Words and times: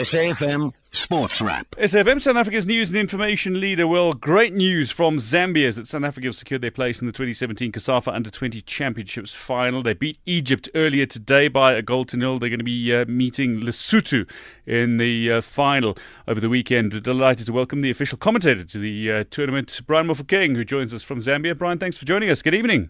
SAFM 0.00 0.72
Sports 0.92 1.42
Wrap. 1.42 1.72
SAFM 1.72 2.22
South 2.22 2.36
Africa's 2.36 2.64
news 2.64 2.88
and 2.88 2.98
information 2.98 3.60
leader. 3.60 3.86
Well, 3.86 4.14
great 4.14 4.54
news 4.54 4.90
from 4.90 5.18
Zambia 5.18 5.66
is 5.66 5.76
that 5.76 5.88
South 5.88 6.04
Africa 6.04 6.28
have 6.28 6.36
secured 6.36 6.62
their 6.62 6.70
place 6.70 7.02
in 7.02 7.06
the 7.06 7.12
2017 7.12 7.70
COSAFA 7.70 8.14
Under 8.14 8.30
20 8.30 8.62
Championships 8.62 9.34
final. 9.34 9.82
They 9.82 9.92
beat 9.92 10.18
Egypt 10.24 10.70
earlier 10.74 11.04
today 11.04 11.48
by 11.48 11.74
a 11.74 11.82
goal 11.82 12.06
to 12.06 12.16
nil. 12.16 12.38
They're 12.38 12.48
going 12.48 12.60
to 12.60 12.64
be 12.64 12.94
uh, 12.94 13.04
meeting 13.08 13.60
Lesotho 13.60 14.26
in 14.64 14.96
the 14.96 15.32
uh, 15.32 15.40
final 15.42 15.98
over 16.26 16.40
the 16.40 16.48
weekend. 16.48 16.94
We're 16.94 17.00
delighted 17.00 17.44
to 17.48 17.52
welcome 17.52 17.82
the 17.82 17.90
official 17.90 18.16
commentator 18.16 18.64
to 18.64 18.78
the 18.78 19.12
uh, 19.12 19.24
tournament, 19.28 19.82
Brian 19.86 20.06
Mofokeng, 20.06 20.56
who 20.56 20.64
joins 20.64 20.94
us 20.94 21.02
from 21.02 21.20
Zambia. 21.20 21.58
Brian, 21.58 21.76
thanks 21.76 21.98
for 21.98 22.06
joining 22.06 22.30
us. 22.30 22.40
Good 22.40 22.54
evening. 22.54 22.88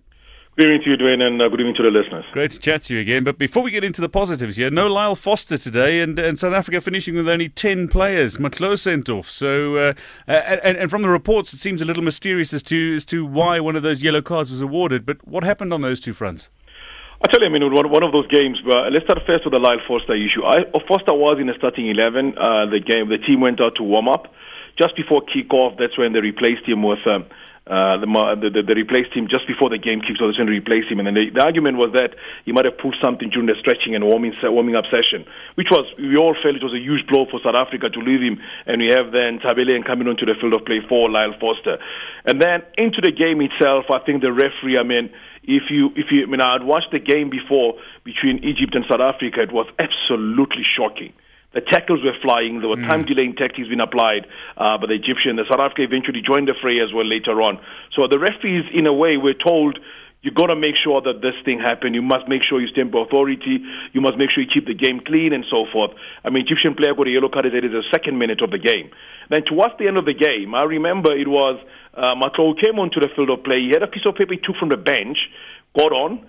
Good 0.61 0.67
evening 0.67 0.83
to 0.83 0.91
you, 0.91 0.97
Dwayne, 0.99 1.23
and 1.23 1.41
uh, 1.41 1.49
good 1.49 1.61
evening 1.61 1.75
to 1.77 1.83
the 1.83 1.89
listeners. 1.89 2.23
Great 2.33 2.51
to 2.51 2.59
chat 2.59 2.83
to 2.83 2.95
you 2.95 3.01
again. 3.01 3.25
But 3.25 3.39
before 3.39 3.63
we 3.63 3.71
get 3.71 3.83
into 3.83 4.03
the 4.03 4.11
positives 4.11 4.57
here, 4.57 4.69
no 4.69 4.89
Lyle 4.89 5.17
Foster 5.17 5.57
today, 5.57 6.03
and, 6.03 6.19
and 6.19 6.39
South 6.39 6.53
Africa 6.53 6.83
finishing 6.83 7.15
with 7.15 7.31
only 7.31 7.49
10 7.49 7.89
players. 7.89 8.37
Matlo 8.37 8.79
sent 8.79 9.09
off. 9.09 9.31
So, 9.31 9.77
uh, 9.77 9.95
and, 10.27 10.77
and 10.77 10.91
from 10.91 11.01
the 11.01 11.09
reports, 11.09 11.55
it 11.55 11.61
seems 11.61 11.81
a 11.81 11.87
little 11.87 12.03
mysterious 12.03 12.53
as 12.53 12.63
to, 12.65 12.95
as 12.95 13.07
to 13.07 13.25
why 13.25 13.59
one 13.59 13.75
of 13.75 13.83
those 13.83 14.03
yellow 14.03 14.21
cards 14.21 14.51
was 14.51 14.61
awarded. 14.61 15.07
But 15.07 15.27
what 15.27 15.45
happened 15.45 15.73
on 15.73 15.81
those 15.81 15.99
two 15.99 16.13
fronts? 16.13 16.51
I 17.23 17.29
tell 17.29 17.41
you, 17.41 17.47
I 17.47 17.49
mean, 17.49 17.63
one, 17.73 17.91
one 17.91 18.03
of 18.03 18.13
those 18.13 18.27
games. 18.27 18.61
But 18.63 18.93
let's 18.93 19.07
start 19.07 19.21
first 19.27 19.47
with 19.47 19.55
the 19.55 19.61
Lyle 19.61 19.81
Foster 19.89 20.15
issue. 20.15 20.45
I, 20.45 20.65
Foster 20.87 21.15
was 21.15 21.39
in 21.41 21.47
the 21.47 21.55
starting 21.57 21.89
eleven. 21.89 22.37
Uh, 22.37 22.67
the 22.67 22.81
game, 22.81 23.09
the 23.09 23.17
team 23.17 23.41
went 23.41 23.63
out 23.63 23.77
to 23.77 23.83
warm 23.83 24.09
up 24.09 24.31
just 24.77 24.95
before 24.95 25.23
kickoff. 25.23 25.79
That's 25.79 25.97
when 25.97 26.13
they 26.13 26.21
replaced 26.21 26.69
him 26.69 26.83
with 26.83 27.07
um, 27.07 27.25
uh, 27.71 28.03
the, 28.03 28.51
the, 28.51 28.67
the, 28.67 28.75
replaced 28.75 29.15
him 29.15 29.31
just 29.31 29.47
before 29.47 29.71
the 29.71 29.79
game 29.79 30.03
kicked 30.03 30.19
off. 30.19 30.35
They 30.35 30.43
to 30.43 30.51
replace 30.51 30.91
him, 30.91 30.99
and 30.99 31.07
then 31.07 31.15
the, 31.15 31.31
the, 31.31 31.43
argument 31.47 31.79
was 31.79 31.95
that 31.95 32.19
he 32.43 32.51
might 32.51 32.67
have 32.67 32.75
pulled 32.75 32.99
something 32.99 33.31
during 33.31 33.47
the 33.47 33.55
stretching 33.63 33.95
and 33.95 34.03
warming 34.03 34.35
warming 34.43 34.75
up 34.75 34.91
session, 34.91 35.23
which 35.55 35.71
was 35.71 35.87
we 35.95 36.19
all 36.19 36.35
felt 36.35 36.59
it 36.59 36.67
was 36.67 36.75
a 36.75 36.83
huge 36.83 37.07
blow 37.07 37.31
for 37.31 37.39
South 37.39 37.55
Africa 37.55 37.87
to 37.87 38.01
leave 38.03 38.27
him, 38.27 38.43
and 38.67 38.83
we 38.83 38.91
have 38.91 39.15
then 39.15 39.39
Tabele 39.39 39.71
and 39.71 39.87
coming 39.87 40.11
onto 40.11 40.27
the 40.27 40.35
field 40.35 40.59
of 40.59 40.67
play 40.67 40.83
for 40.83 41.07
Lyle 41.07 41.31
Foster, 41.39 41.79
and 42.27 42.43
then 42.43 42.67
into 42.75 42.99
the 42.99 43.15
game 43.15 43.39
itself. 43.39 43.87
I 43.95 44.03
think 44.03 44.27
the 44.27 44.35
referee, 44.35 44.75
I 44.75 44.83
mean 44.83 45.15
if 45.47 45.71
you 45.71 45.95
if 45.95 46.11
you 46.11 46.27
I 46.27 46.27
mean 46.27 46.43
I'd 46.43 46.67
watched 46.67 46.91
the 46.91 46.99
game 46.99 47.31
before 47.31 47.79
between 48.03 48.43
Egypt 48.43 48.75
and 48.75 48.83
South 48.91 48.99
Africa, 48.99 49.47
it 49.47 49.55
was 49.55 49.71
absolutely 49.79 50.67
shocking. 50.67 51.15
The 51.53 51.61
tackles 51.61 52.05
were 52.05 52.15
flying. 52.23 52.61
There 52.61 52.69
were 52.69 52.77
mm. 52.77 52.89
time 52.89 53.05
delaying 53.05 53.35
tactics 53.35 53.67
being 53.67 53.81
applied 53.81 54.27
uh, 54.57 54.79
by 54.79 54.87
the 54.87 54.95
Egyptian. 54.95 55.35
The 55.35 55.47
South 55.51 55.61
Africa 55.61 55.83
eventually 55.83 56.23
joined 56.23 56.47
the 56.47 56.55
fray 56.63 56.79
as 56.79 56.95
well 56.95 57.07
later 57.07 57.43
on. 57.43 57.59
So 57.97 58.07
the 58.07 58.19
referees, 58.19 58.65
in 58.73 58.87
a 58.87 58.93
way, 58.93 59.17
were 59.17 59.35
told 59.35 59.79
"You've 60.23 60.39
got 60.39 60.47
to 60.47 60.55
make 60.55 60.77
sure 60.77 61.03
that 61.03 61.23
this 61.23 61.35
thing 61.45 61.59
happen. 61.59 61.95
You 61.95 62.03
must 62.03 62.29
make 62.29 62.43
sure 62.47 62.61
you 62.61 62.69
stand 62.69 62.93
by 62.93 63.03
authority. 63.03 63.65
You 63.93 64.01
must 64.01 64.17
make 64.17 64.31
sure 64.31 64.45
you 64.45 64.51
keep 64.53 64.67
the 64.67 64.79
game 64.79 65.01
clean 65.01 65.33
and 65.33 65.45
so 65.51 65.67
forth. 65.73 65.91
I 66.25 66.31
mean, 66.31 66.45
Egyptian 66.47 66.75
player 66.75 66.95
got 66.95 67.09
a 67.09 67.11
yellow 67.11 67.29
card 67.29 67.47
at 67.47 67.53
the 67.53 67.85
second 67.91 68.19
minute 68.19 68.43
of 68.43 68.51
the 68.51 68.59
game. 68.59 68.91
Then 69.29 69.43
towards 69.43 69.75
the 69.79 69.89
end 69.89 69.97
of 69.97 70.05
the 70.05 70.15
game, 70.15 70.55
I 70.55 70.63
remember 70.63 71.11
it 71.17 71.27
was 71.27 71.59
uh, 71.95 72.15
Matlo 72.15 72.55
came 72.55 72.79
onto 72.79 73.01
the 73.01 73.09
field 73.17 73.31
of 73.31 73.43
play. 73.43 73.59
He 73.59 73.71
had 73.75 73.83
a 73.83 73.91
piece 73.91 74.07
of 74.07 74.15
paper 74.15 74.35
he 74.35 74.41
took 74.41 74.57
from 74.57 74.69
the 74.69 74.77
bench, 74.77 75.19
got 75.75 75.91
on, 75.91 76.27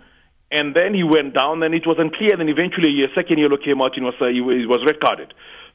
and 0.52 0.76
then 0.76 0.94
he 0.94 1.04
went 1.04 1.34
down, 1.34 1.64
and 1.64 1.74
it 1.74 1.88
was 1.88 1.98
unclear. 2.00 2.36
Then 2.38 2.50
eventually, 2.50 3.04
a 3.04 3.14
second 3.16 3.40
yellow 3.40 3.58
came 3.58 3.82
out, 3.82 3.96
and 3.96 4.06
was, 4.06 4.16
uh, 4.20 4.28
he 4.28 4.42
was 4.42 4.84
red 4.86 5.00
carded. 5.00 5.34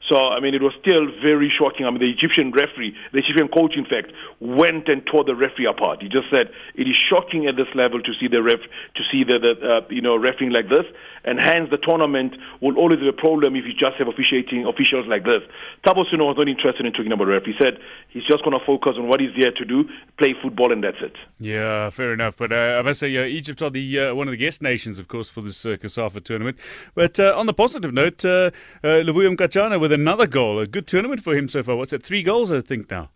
So, 0.09 0.15
I 0.15 0.39
mean, 0.39 0.55
it 0.55 0.61
was 0.61 0.73
still 0.79 1.07
very 1.21 1.51
shocking. 1.51 1.85
I 1.85 1.89
mean, 1.91 1.99
the 1.99 2.09
Egyptian 2.09 2.51
referee, 2.51 2.95
the 3.11 3.19
Egyptian 3.19 3.49
coach, 3.49 3.75
in 3.75 3.85
fact, 3.85 4.11
went 4.39 4.87
and 4.87 5.05
tore 5.05 5.23
the 5.23 5.35
referee 5.35 5.67
apart. 5.67 6.01
He 6.01 6.07
just 6.07 6.29
said 6.31 6.47
it 6.75 6.87
is 6.87 6.95
shocking 6.95 7.47
at 7.47 7.55
this 7.57 7.67
level 7.75 8.01
to 8.01 8.11
see 8.19 8.27
the 8.27 8.41
ref, 8.41 8.59
to 8.95 9.03
see 9.11 9.23
the, 9.23 9.39
the 9.39 9.53
uh, 9.59 9.81
you 9.89 10.01
know, 10.01 10.15
refereeing 10.15 10.53
like 10.53 10.69
this, 10.69 10.85
and 11.25 11.39
hence 11.39 11.69
the 11.69 11.77
tournament 11.77 12.35
will 12.61 12.77
always 12.77 12.99
be 12.99 13.09
a 13.09 13.13
problem 13.13 13.55
if 13.55 13.65
you 13.65 13.73
just 13.73 13.97
have 13.99 14.07
officiating 14.07 14.65
officials 14.65 15.05
like 15.07 15.25
this. 15.25 15.43
Thabo 15.85 16.05
Senong 16.07 16.31
was 16.31 16.37
not 16.37 16.47
interested 16.47 16.85
in 16.85 16.93
talking 16.93 17.11
about 17.11 17.27
ref. 17.27 17.43
He 17.43 17.53
said 17.61 17.79
he's 18.09 18.23
just 18.23 18.43
going 18.43 18.57
to 18.57 18.65
focus 18.65 18.93
on 18.97 19.07
what 19.07 19.19
he's 19.19 19.35
there 19.35 19.51
to 19.51 19.65
do, 19.65 19.89
play 20.17 20.35
football, 20.41 20.71
and 20.71 20.83
that's 20.83 21.01
it. 21.01 21.15
Yeah, 21.39 21.89
fair 21.89 22.13
enough. 22.13 22.37
But 22.37 22.51
uh, 22.51 22.79
I 22.79 22.81
must 22.81 22.99
say, 22.99 23.15
uh, 23.17 23.25
Egypt 23.25 23.61
are 23.61 23.69
the 23.69 23.99
uh, 23.99 24.15
one 24.15 24.27
of 24.27 24.31
the 24.31 24.37
guest 24.37 24.61
nations, 24.61 24.99
of 24.99 25.07
course, 25.07 25.29
for 25.29 25.41
this 25.41 25.65
uh, 25.65 25.75
COSAFA 25.75 26.23
tournament. 26.23 26.57
But 26.95 27.19
uh, 27.19 27.33
on 27.35 27.45
the 27.45 27.53
positive 27.53 27.93
note, 27.93 28.23
uh, 28.23 28.51
uh, 28.83 29.03
Luvuyo 29.03 29.35
Mkhatshana 29.35 29.79
with 29.87 29.97
another 29.97 30.27
goal. 30.27 30.59
A 30.59 30.67
good 30.67 30.85
tournament 30.85 31.23
for 31.23 31.33
him 31.33 31.47
so 31.47 31.63
far. 31.63 31.77
What's 31.77 31.93
it? 31.93 32.03
Three 32.03 32.21
goals, 32.21 32.51
I 32.51 32.59
think, 32.59 32.91
now. 32.91 33.09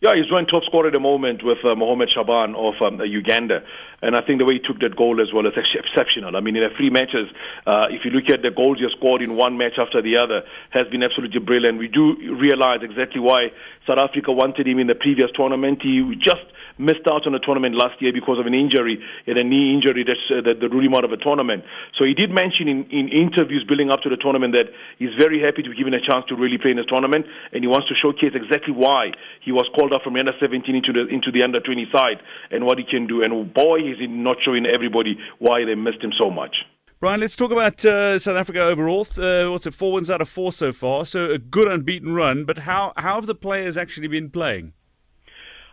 Yeah, 0.00 0.12
he's 0.14 0.26
joint 0.26 0.48
top 0.48 0.64
scorer 0.64 0.88
at 0.88 0.94
the 0.94 1.00
moment 1.00 1.42
with 1.44 1.58
uh, 1.64 1.74
Mohamed 1.74 2.10
Shaban 2.12 2.54
of 2.54 2.74
um, 2.80 3.00
Uganda. 3.04 3.60
And 4.04 4.14
I 4.14 4.20
think 4.20 4.36
the 4.38 4.44
way 4.44 4.60
he 4.60 4.62
took 4.62 4.84
that 4.84 5.00
goal 5.00 5.16
as 5.24 5.32
well 5.32 5.48
is 5.48 5.56
exceptional. 5.56 6.36
I 6.36 6.40
mean, 6.44 6.56
in 6.56 6.62
the 6.62 6.68
three 6.76 6.90
matches, 6.92 7.32
uh, 7.64 7.88
if 7.88 8.04
you 8.04 8.12
look 8.12 8.28
at 8.28 8.44
the 8.44 8.52
goals 8.52 8.76
he 8.76 8.84
scored 8.92 9.22
in 9.24 9.32
one 9.32 9.56
match 9.56 9.80
after 9.80 10.04
the 10.04 10.20
other, 10.20 10.44
has 10.76 10.84
been 10.92 11.02
absolutely 11.02 11.40
brilliant. 11.40 11.80
We 11.80 11.88
do 11.88 12.36
realize 12.36 12.84
exactly 12.84 13.24
why 13.24 13.48
South 13.88 13.96
Africa 13.96 14.28
wanted 14.28 14.68
him 14.68 14.78
in 14.78 14.88
the 14.88 14.94
previous 14.94 15.32
tournament. 15.32 15.80
He 15.80 16.04
just 16.20 16.44
missed 16.76 17.06
out 17.06 17.26
on 17.26 17.32
the 17.32 17.38
tournament 17.38 17.74
last 17.74 18.00
year 18.02 18.12
because 18.12 18.38
of 18.38 18.46
an 18.46 18.54
injury, 18.54 18.98
a 19.26 19.44
knee 19.44 19.72
injury 19.72 20.02
uh, 20.02 20.42
that, 20.42 20.58
that 20.58 20.68
ruled 20.68 20.84
him 20.84 20.94
out 20.94 21.04
of 21.04 21.10
the 21.10 21.20
tournament. 21.22 21.62
So 21.96 22.04
he 22.04 22.14
did 22.14 22.30
mention 22.34 22.66
in, 22.66 22.84
in 22.90 23.08
interviews 23.08 23.62
building 23.62 23.90
up 23.90 24.02
to 24.02 24.10
the 24.10 24.18
tournament 24.18 24.54
that 24.58 24.74
he's 24.98 25.14
very 25.16 25.38
happy 25.40 25.62
to 25.62 25.70
be 25.70 25.76
given 25.76 25.94
a 25.94 26.02
chance 26.02 26.26
to 26.28 26.34
really 26.34 26.58
play 26.58 26.74
in 26.74 26.76
this 26.76 26.90
tournament, 26.90 27.26
and 27.52 27.62
he 27.62 27.68
wants 27.70 27.88
to 27.88 27.94
showcase 27.94 28.34
exactly 28.34 28.74
why 28.74 29.14
he 29.40 29.52
was 29.52 29.68
called 29.74 29.92
up 29.92 30.02
from 30.02 30.14
the 30.14 30.20
under 30.20 30.34
17 30.40 30.74
into 30.74 30.92
the 30.92 31.06
into 31.06 31.30
the 31.30 31.42
under 31.42 31.60
20 31.60 31.86
side 31.94 32.18
and 32.50 32.66
what 32.66 32.78
he 32.78 32.84
can 32.84 33.06
do. 33.06 33.22
And 33.22 33.30
boy, 33.54 33.93
he 33.98 34.06
not 34.06 34.36
showing 34.44 34.66
everybody 34.66 35.18
why 35.38 35.64
they 35.64 35.74
missed 35.74 36.02
him 36.02 36.12
so 36.18 36.30
much. 36.30 36.56
Brian, 37.00 37.20
let's 37.20 37.36
talk 37.36 37.50
about 37.50 37.84
uh, 37.84 38.18
South 38.18 38.36
Africa 38.36 38.62
overall. 38.62 39.06
Uh, 39.18 39.50
what's 39.50 39.66
it, 39.66 39.74
four 39.74 39.92
wins 39.92 40.10
out 40.10 40.22
of 40.22 40.28
four 40.28 40.52
so 40.52 40.72
far, 40.72 41.04
so 41.04 41.30
a 41.30 41.38
good 41.38 41.68
unbeaten 41.68 42.14
run. 42.14 42.44
But 42.44 42.58
how 42.58 42.92
how 42.96 43.16
have 43.16 43.26
the 43.26 43.34
players 43.34 43.76
actually 43.76 44.08
been 44.08 44.30
playing? 44.30 44.72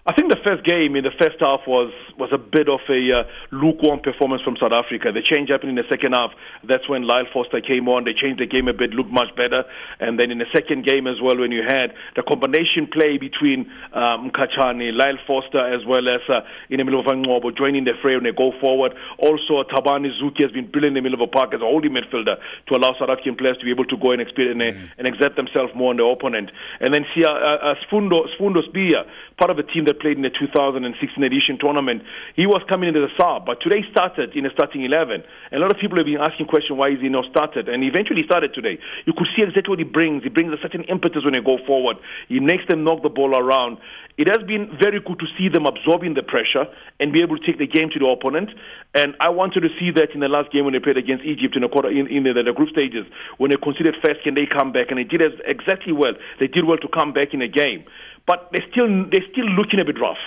I 0.01 0.13
think 0.17 0.34
the 0.34 0.41
first 0.41 0.66
game 0.66 0.95
in 0.97 1.06
the 1.06 1.13
first 1.13 1.38
half 1.45 1.62
was 1.69 1.94
was 2.17 2.34
a 2.34 2.38
bit 2.41 2.66
of 2.66 2.81
a 2.89 3.01
uh, 3.13 3.23
lukewarm 3.53 4.01
performance 4.01 4.41
from 4.41 4.57
South 4.57 4.73
Africa. 4.73 5.13
The 5.13 5.22
change 5.22 5.53
happened 5.53 5.78
in 5.78 5.78
the 5.78 5.85
second 5.89 6.17
half. 6.17 6.34
That's 6.66 6.89
when 6.89 7.06
Lyle 7.06 7.29
Foster 7.29 7.62
came 7.62 7.85
on. 7.85 8.06
They 8.09 8.17
changed 8.17 8.41
the 8.41 8.50
game 8.50 8.66
a 8.67 8.73
bit, 8.73 8.97
looked 8.97 9.13
much 9.13 9.29
better. 9.38 9.61
And 10.01 10.17
then 10.17 10.34
in 10.34 10.41
the 10.41 10.50
second 10.50 10.90
game 10.90 11.06
as 11.06 11.22
well, 11.22 11.38
when 11.38 11.53
you 11.53 11.61
had 11.61 11.94
the 12.17 12.25
combination 12.25 12.90
play 12.90 13.22
between 13.22 13.69
um, 13.94 14.34
Kachani, 14.34 14.90
Lyle 14.90 15.22
Foster, 15.29 15.61
as 15.61 15.85
well 15.85 16.09
as 16.09 16.25
uh, 16.34 16.41
in 16.73 16.81
the 16.81 16.85
middle 16.85 17.01
of 17.01 17.06
Ngobo 17.06 17.53
joining 17.53 17.85
the 17.85 17.94
fray 18.01 18.17
when 18.17 18.25
they 18.25 18.34
go 18.34 18.57
forward. 18.57 18.97
Also, 19.22 19.61
Tabani 19.69 20.09
Zuki 20.17 20.41
has 20.41 20.51
been 20.51 20.66
brilliant 20.66 20.97
in 20.97 21.03
the 21.03 21.09
middle 21.09 21.22
of 21.22 21.29
the 21.29 21.34
park 21.34 21.53
as 21.53 21.61
a 21.61 21.69
holding 21.69 21.94
midfielder 21.94 22.41
to 22.41 22.72
allow 22.73 22.97
South 22.97 23.13
African 23.13 23.38
players 23.38 23.57
to 23.61 23.66
be 23.66 23.72
able 23.72 23.85
to 23.85 23.97
go 24.01 24.17
and 24.17 24.22
experience 24.22 24.61
mm. 24.61 24.66
and, 24.66 24.90
and 24.97 25.06
exert 25.06 25.38
themselves 25.38 25.69
more 25.78 25.94
on 25.94 25.97
the 25.97 26.06
opponent. 26.06 26.50
And 26.81 26.90
then 26.90 27.06
see 27.13 27.22
uh, 27.22 27.29
uh, 27.29 27.78
Sfundo, 27.85 28.25
Sfundo 28.34 28.66
Sibiya, 28.66 29.06
part 29.41 29.50
of 29.50 29.57
the 29.57 29.66
team 29.74 29.90
that 29.90 29.97
played 29.97 30.18
in 30.18 30.22
the 30.22 30.29
2016 30.29 30.85
edition 31.25 31.57
tournament. 31.57 32.06
He 32.38 32.46
was 32.46 32.62
coming 32.69 32.94
into 32.94 33.02
the 33.02 33.09
sub, 33.18 33.50
but 33.50 33.57
today 33.57 33.81
started 33.90 34.38
in 34.38 34.46
the 34.46 34.53
starting 34.53 34.85
11. 34.85 35.25
And 35.50 35.57
a 35.57 35.62
lot 35.66 35.74
of 35.74 35.81
people 35.81 35.97
have 35.97 36.06
been 36.06 36.22
asking 36.22 36.46
questions 36.46 36.78
why 36.78 36.94
is 36.94 37.02
he 37.02 37.09
not 37.09 37.25
started, 37.34 37.66
and 37.66 37.81
eventually 37.81 38.22
started 38.22 38.53
today. 38.53 38.78
You 39.09 39.18
could 39.18 39.25
see 39.34 39.41
exactly 39.41 39.74
what 39.74 39.81
he 39.81 39.90
brings. 39.90 40.22
He 40.22 40.29
brings 40.29 40.53
a 40.53 40.62
certain 40.62 40.85
impetus 40.85 41.25
when 41.25 41.34
they 41.34 41.41
go 41.41 41.57
forward. 41.66 41.97
He 42.29 42.38
makes 42.38 42.69
them 42.69 42.85
knock 42.85 43.02
the 43.02 43.09
ball 43.09 43.34
around. 43.34 43.81
It 44.22 44.29
has 44.29 44.46
been 44.46 44.69
very 44.78 45.02
good 45.02 45.18
to 45.18 45.28
see 45.34 45.50
them 45.50 45.66
absorbing 45.66 46.13
the 46.13 46.22
pressure 46.22 46.69
and 47.00 47.09
be 47.09 47.25
able 47.25 47.41
to 47.41 47.44
take 47.44 47.58
the 47.58 47.66
game 47.66 47.90
to 47.90 47.97
the 47.97 48.06
opponent. 48.06 48.53
And 48.94 49.16
I 49.18 49.29
wanted 49.34 49.62
to 49.66 49.69
see 49.79 49.90
that 49.97 50.13
in 50.13 50.19
the 50.19 50.29
last 50.29 50.52
game 50.52 50.66
when 50.66 50.78
they 50.78 50.84
played 50.84 50.97
against 50.97 51.25
Egypt 51.25 51.56
in 51.56 51.63
the 51.66 51.69
quarter 51.69 51.90
in, 51.90 52.06
in 52.06 52.22
the, 52.29 52.38
the, 52.38 52.53
group 52.53 52.69
stages 52.69 53.09
when 53.41 53.50
they 53.50 53.58
considered 53.58 53.96
first 54.06 54.22
can 54.22 54.35
they 54.35 54.46
come 54.46 54.72
back, 54.72 54.91
and 54.91 55.00
they 55.00 55.08
did 55.09 55.23
as, 55.23 55.34
exactly 55.50 55.94
well. 55.94 56.13
They 56.40 56.46
did 56.46 56.66
well 56.66 56.78
to 56.78 56.88
come 56.88 57.13
back 57.13 57.34
in 57.34 57.41
a 57.41 57.47
game 57.47 57.85
but 58.25 58.49
they're 58.51 58.65
still 58.71 58.87
they're 59.09 59.25
still 59.31 59.45
looking 59.45 59.79
a 59.79 59.85
bit 59.85 59.99
rough. 59.99 60.17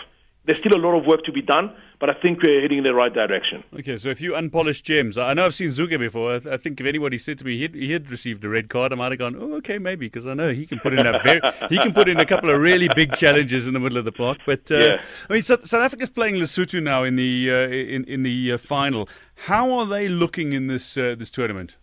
There's 0.47 0.59
still 0.59 0.77
a 0.77 0.83
lot 0.83 0.95
of 0.95 1.07
work 1.07 1.25
to 1.25 1.33
be 1.33 1.41
done, 1.41 1.75
but 1.99 2.11
I 2.11 2.13
think 2.21 2.43
we're 2.43 2.61
heading 2.61 2.77
in 2.77 2.85
the 2.85 2.93
right 2.93 3.13
direction. 3.13 3.65
Okay, 3.79 3.97
so 3.97 4.11
a 4.11 4.15
few 4.15 4.37
unpolished 4.37 4.85
gems. 4.85 5.17
I 5.17 5.33
know 5.33 5.47
I've 5.47 5.55
seen 5.55 5.69
Zuke 5.69 5.99
before. 5.99 6.35
I, 6.35 6.59
think 6.59 6.79
if 6.79 6.87
anybody 6.87 7.17
said 7.17 7.39
to 7.39 7.47
me 7.47 7.57
he 7.57 7.87
he 7.87 7.93
had 7.93 8.11
received 8.11 8.45
a 8.45 8.51
red 8.51 8.69
card, 8.69 8.93
I 8.93 8.97
might 8.97 9.13
have 9.13 9.19
gone, 9.19 9.37
oh, 9.41 9.55
okay, 9.55 9.79
maybe, 9.79 10.05
because 10.05 10.27
I 10.27 10.35
know 10.35 10.53
he 10.53 10.67
can 10.67 10.81
put 10.81 10.93
in 10.93 11.07
a 11.07 11.19
very, 11.21 11.41
he 11.71 11.79
can 11.79 11.95
put 11.95 12.09
in 12.09 12.21
a 12.21 12.27
couple 12.27 12.51
of 12.51 12.61
really 12.61 12.91
big 12.95 13.15
challenges 13.15 13.67
in 13.67 13.73
the 13.73 13.81
middle 13.81 13.97
of 13.97 14.05
the 14.05 14.13
park. 14.13 14.39
But 14.45 14.71
uh, 14.71 14.77
yeah. 14.77 15.03
I 15.31 15.33
mean, 15.33 15.43
South, 15.43 15.67
South 15.67 15.83
Africa's 15.83 16.11
playing 16.11 16.35
Lesotho 16.35 16.83
now 16.83 17.05
in 17.05 17.17
the 17.17 17.51
uh, 17.51 17.69
in 17.69 18.05
in 18.05 18.23
the 18.23 18.53
uh, 18.53 18.59
final. 18.59 19.09
How 19.47 19.73
are 19.73 19.87
they 19.87 20.09
looking 20.09 20.53
in 20.53 20.67
this 20.67 20.99
uh, 20.99 21.15
this 21.19 21.31
tournament? 21.31 21.79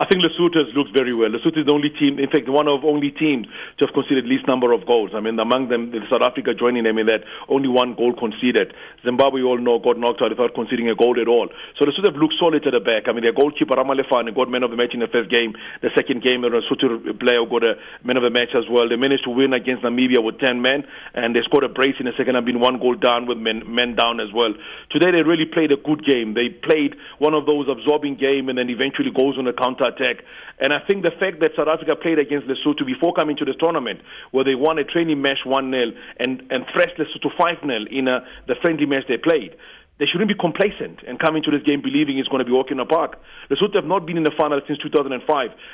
I 0.00 0.06
think 0.06 0.22
Lesotho 0.22 0.62
has 0.62 0.70
looked 0.78 0.94
very 0.94 1.10
well. 1.10 1.26
Lesotho 1.26 1.58
is 1.58 1.66
the 1.66 1.74
only 1.74 1.90
team, 1.90 2.22
in 2.22 2.30
fact, 2.30 2.46
one 2.46 2.70
of 2.70 2.86
only 2.86 3.10
teams 3.10 3.50
to 3.78 3.86
have 3.86 3.90
conceded 3.90 4.30
least 4.30 4.46
number 4.46 4.70
of 4.70 4.86
goals. 4.86 5.10
I 5.10 5.18
mean, 5.18 5.34
among 5.34 5.74
them, 5.74 5.90
South 6.06 6.22
Africa 6.22 6.54
joining 6.54 6.86
them 6.86 7.02
in 7.02 7.10
that 7.10 7.26
only 7.50 7.66
one 7.66 7.98
goal 7.98 8.14
conceded. 8.14 8.70
Zimbabwe, 9.02 9.42
all 9.42 9.58
know, 9.58 9.82
got 9.82 9.98
knocked 9.98 10.22
out 10.22 10.30
without 10.30 10.54
conceding 10.54 10.86
a 10.86 10.94
goal 10.94 11.18
at 11.18 11.26
all. 11.26 11.50
So 11.74 11.82
Lesotho 11.82 12.14
have 12.14 12.20
looked 12.22 12.38
solid 12.38 12.62
at 12.62 12.70
the 12.70 12.78
back. 12.78 13.10
I 13.10 13.12
mean, 13.12 13.26
their 13.26 13.34
goalkeeper 13.34 13.74
Ramalefane 13.74 14.30
got 14.38 14.46
man 14.46 14.62
of 14.62 14.70
the 14.70 14.78
match 14.78 14.94
in 14.94 15.02
the 15.02 15.10
first 15.10 15.34
game. 15.34 15.58
The 15.82 15.90
second 15.98 16.22
game, 16.22 16.46
a 16.46 16.50
Lesotho 16.50 17.18
player 17.18 17.42
got 17.42 17.66
a 17.66 17.74
man 18.06 18.14
of 18.14 18.22
the 18.22 18.30
match 18.30 18.54
as 18.54 18.70
well. 18.70 18.86
They 18.86 18.94
managed 18.94 19.26
to 19.26 19.34
win 19.34 19.50
against 19.50 19.82
Namibia 19.82 20.22
with 20.22 20.38
10 20.38 20.62
men, 20.62 20.86
and 21.18 21.34
they 21.34 21.42
scored 21.42 21.66
a 21.66 21.68
brace 21.74 21.98
in 21.98 22.06
the 22.06 22.14
second 22.14 22.38
half, 22.38 22.46
been 22.46 22.62
one 22.62 22.78
goal 22.78 22.94
down 22.94 23.26
with 23.26 23.42
men, 23.42 23.66
men 23.66 23.98
down 23.98 24.22
as 24.22 24.30
well. 24.30 24.54
Today, 24.94 25.10
they 25.10 25.26
really 25.26 25.50
played 25.50 25.74
a 25.74 25.80
good 25.82 26.06
game. 26.06 26.38
They 26.38 26.54
played 26.54 26.94
one 27.18 27.34
of 27.34 27.50
those 27.50 27.66
absorbing 27.66 28.14
game, 28.14 28.46
and 28.46 28.62
then 28.62 28.70
eventually 28.70 29.10
goes 29.10 29.34
on 29.34 29.50
the 29.50 29.58
counter 29.58 29.87
attack. 29.88 30.24
And 30.60 30.72
I 30.72 30.80
think 30.86 31.04
the 31.04 31.12
fact 31.18 31.40
that 31.40 31.52
South 31.56 31.68
Africa 31.68 31.96
played 31.96 32.18
against 32.18 32.46
Lesotho 32.46 32.84
before 32.84 33.14
coming 33.14 33.36
to 33.36 33.44
the 33.44 33.54
tournament, 33.54 34.00
where 34.30 34.44
they 34.44 34.54
won 34.54 34.78
a 34.78 34.84
training 34.84 35.22
match 35.22 35.44
1 35.44 35.70
0 35.70 35.92
and, 36.18 36.42
and 36.50 36.64
thrashed 36.72 36.98
Lesotho 36.98 37.30
5 37.36 37.64
0 37.64 37.86
in 37.90 38.08
a, 38.08 38.20
the 38.46 38.56
friendly 38.60 38.86
match 38.86 39.04
they 39.08 39.16
played, 39.16 39.54
they 39.98 40.06
shouldn't 40.06 40.30
be 40.30 40.38
complacent 40.38 41.02
and 41.06 41.18
come 41.18 41.34
into 41.34 41.50
this 41.50 41.62
game 41.66 41.82
believing 41.82 42.18
it's 42.18 42.30
going 42.30 42.38
to 42.38 42.46
be 42.46 42.54
walking 42.54 42.78
in 42.78 42.82
the 42.82 42.86
park. 42.86 43.18
Lesotho 43.50 43.82
have 43.82 43.84
not 43.84 44.06
been 44.06 44.16
in 44.16 44.22
the 44.22 44.34
final 44.38 44.60
since 44.66 44.78
2005. 44.78 45.18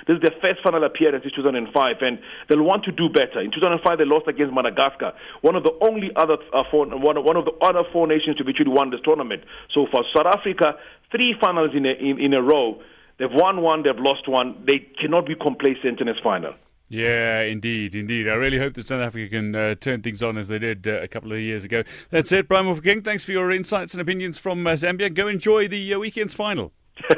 This 0.08 0.16
is 0.16 0.22
their 0.24 0.36
first 0.40 0.64
final 0.64 0.82
appearance 0.84 1.24
since 1.24 1.36
2005, 1.36 1.68
and 2.00 2.18
they'll 2.48 2.64
want 2.64 2.84
to 2.88 2.92
do 2.92 3.12
better. 3.12 3.44
In 3.44 3.52
2005, 3.52 3.84
they 4.00 4.08
lost 4.08 4.24
against 4.26 4.52
Madagascar, 4.52 5.12
one 5.44 5.56
of 5.56 5.62
the 5.62 5.76
only 5.84 6.08
other 6.16 6.40
uh, 6.56 6.64
four, 6.72 6.88
one, 6.88 7.20
one 7.20 7.36
of 7.36 7.44
the 7.44 7.52
other 7.60 7.84
four 7.92 8.08
nations 8.08 8.40
to 8.40 8.44
virtually 8.44 8.72
won 8.72 8.88
this 8.88 9.00
tournament. 9.04 9.44
So 9.76 9.86
for 9.92 10.04
South 10.16 10.26
Africa, 10.32 10.80
three 11.12 11.36
finals 11.36 11.76
in 11.76 11.84
a, 11.84 11.92
in, 11.92 12.18
in 12.18 12.32
a 12.32 12.40
row. 12.40 12.80
They've 13.18 13.32
won 13.32 13.62
one, 13.62 13.82
they've 13.82 13.98
lost 13.98 14.28
one. 14.28 14.62
They 14.66 14.80
cannot 15.00 15.26
be 15.26 15.34
complacent 15.34 16.00
in 16.00 16.06
this 16.06 16.16
final. 16.22 16.54
Yeah, 16.88 17.40
indeed, 17.40 17.94
indeed. 17.94 18.28
I 18.28 18.34
really 18.34 18.58
hope 18.58 18.74
that 18.74 18.86
South 18.86 19.00
Africa 19.00 19.28
can 19.28 19.54
uh, 19.54 19.74
turn 19.74 20.02
things 20.02 20.22
on 20.22 20.36
as 20.36 20.48
they 20.48 20.58
did 20.58 20.86
uh, 20.86 21.00
a 21.00 21.08
couple 21.08 21.32
of 21.32 21.40
years 21.40 21.64
ago. 21.64 21.82
That's 22.10 22.30
it, 22.30 22.46
Brian 22.46 22.80
King. 22.80 23.02
Thanks 23.02 23.24
for 23.24 23.32
your 23.32 23.50
insights 23.50 23.94
and 23.94 24.00
opinions 24.00 24.38
from 24.38 24.66
uh, 24.66 24.72
Zambia. 24.72 25.12
Go 25.12 25.26
enjoy 25.26 25.66
the 25.66 25.94
uh, 25.94 25.98
weekend's 25.98 26.34
final. 26.34 26.72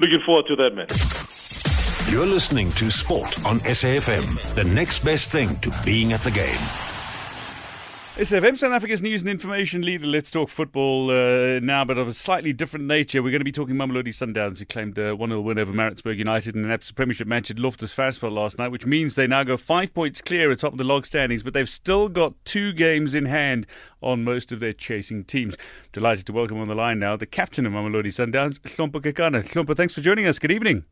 Looking 0.00 0.20
forward 0.24 0.46
to 0.48 0.56
that, 0.56 0.74
man. 0.74 0.86
You're 2.12 2.26
listening 2.26 2.70
to 2.72 2.90
Sport 2.90 3.44
on 3.44 3.58
SAFM, 3.60 4.54
the 4.54 4.64
next 4.64 5.04
best 5.04 5.30
thing 5.30 5.56
to 5.58 5.74
being 5.84 6.12
at 6.12 6.22
the 6.22 6.30
game. 6.30 6.56
SFM 8.18 8.58
South 8.58 8.72
Africa's 8.72 9.00
news 9.00 9.20
and 9.20 9.30
information 9.30 9.82
leader. 9.82 10.04
Let's 10.04 10.32
talk 10.32 10.48
football 10.48 11.08
uh, 11.08 11.60
now, 11.60 11.84
but 11.84 11.98
of 11.98 12.08
a 12.08 12.12
slightly 12.12 12.52
different 12.52 12.86
nature. 12.86 13.22
We're 13.22 13.30
going 13.30 13.38
to 13.38 13.44
be 13.44 13.52
talking 13.52 13.76
Mamelodi 13.76 14.08
Sundowns, 14.08 14.58
who 14.58 14.64
claimed 14.64 14.98
a 14.98 15.14
1 15.14 15.30
0 15.30 15.40
win 15.40 15.56
over 15.56 15.72
Maritzburg 15.72 16.18
United 16.18 16.56
in 16.56 16.64
an 16.64 16.76
Absa 16.76 16.96
Premiership 16.96 17.28
match 17.28 17.48
at 17.48 17.60
Loftus 17.60 17.94
Versfeld 17.94 18.32
last 18.32 18.58
night, 18.58 18.72
which 18.72 18.84
means 18.84 19.14
they 19.14 19.28
now 19.28 19.44
go 19.44 19.56
five 19.56 19.94
points 19.94 20.20
clear 20.20 20.50
atop 20.50 20.76
the 20.76 20.82
log 20.82 21.06
standings, 21.06 21.44
but 21.44 21.52
they've 21.52 21.68
still 21.68 22.08
got 22.08 22.34
two 22.44 22.72
games 22.72 23.14
in 23.14 23.26
hand 23.26 23.68
on 24.00 24.24
most 24.24 24.50
of 24.50 24.58
their 24.58 24.72
chasing 24.72 25.22
teams. 25.22 25.56
Delighted 25.92 26.26
to 26.26 26.32
welcome 26.32 26.58
on 26.58 26.66
the 26.66 26.74
line 26.74 26.98
now 26.98 27.16
the 27.16 27.24
captain 27.24 27.66
of 27.66 27.72
Mamelodi 27.72 28.06
Sundowns, 28.06 28.58
Hlompo 28.58 29.00
Kekana. 29.00 29.48
Hlompo, 29.48 29.76
thanks 29.76 29.94
for 29.94 30.00
joining 30.00 30.26
us. 30.26 30.40
Good 30.40 30.50
evening. 30.50 30.86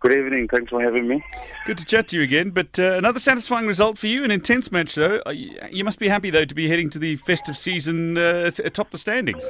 Good 0.00 0.12
evening. 0.12 0.46
Thanks 0.48 0.70
for 0.70 0.82
having 0.82 1.08
me. 1.08 1.24
Good 1.64 1.78
to 1.78 1.84
chat 1.84 2.08
to 2.08 2.16
you 2.16 2.22
again. 2.22 2.50
But 2.50 2.78
uh, 2.78 2.96
another 2.98 3.18
satisfying 3.18 3.66
result 3.66 3.96
for 3.96 4.06
you, 4.06 4.24
an 4.24 4.30
intense 4.30 4.70
match, 4.70 4.94
though. 4.94 5.22
Uh, 5.26 5.30
you 5.30 5.84
must 5.84 5.98
be 5.98 6.08
happy, 6.08 6.30
though, 6.30 6.44
to 6.44 6.54
be 6.54 6.68
heading 6.68 6.90
to 6.90 6.98
the 6.98 7.16
festive 7.16 7.56
season 7.56 8.18
uh, 8.18 8.50
atop 8.62 8.90
the 8.90 8.98
standings. 8.98 9.42